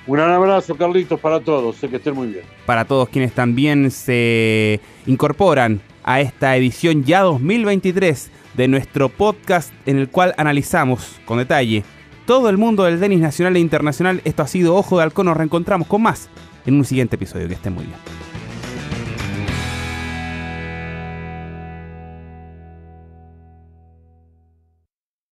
Un 0.06 0.14
gran 0.14 0.30
abrazo, 0.30 0.76
Carlitos, 0.76 1.18
para 1.18 1.40
todos. 1.40 1.76
Sé 1.76 1.88
que 1.88 1.96
estén 1.96 2.14
muy 2.14 2.28
bien. 2.28 2.44
Para 2.64 2.84
todos 2.84 3.08
quienes 3.08 3.32
también 3.32 3.90
se 3.90 4.80
incorporan 5.06 5.80
a 6.04 6.20
esta 6.20 6.56
edición 6.56 7.02
ya 7.02 7.22
2023 7.22 8.30
de 8.54 8.68
nuestro 8.68 9.08
podcast 9.08 9.72
en 9.84 9.98
el 9.98 10.08
cual 10.08 10.34
analizamos 10.38 11.16
con 11.24 11.38
detalle 11.38 11.82
todo 12.26 12.48
el 12.48 12.56
mundo 12.56 12.84
del 12.84 13.00
tenis 13.00 13.20
nacional 13.20 13.56
e 13.56 13.60
internacional. 13.60 14.20
Esto 14.24 14.42
ha 14.42 14.46
sido 14.46 14.76
Ojo 14.76 14.96
de 14.96 15.04
Halcón. 15.04 15.26
Nos 15.26 15.36
reencontramos 15.36 15.88
con 15.88 16.02
más 16.02 16.28
en 16.66 16.74
un 16.74 16.84
siguiente 16.84 17.16
episodio. 17.16 17.48
Que 17.48 17.54
estén 17.54 17.74
muy 17.74 17.84
bien. 17.84 18.25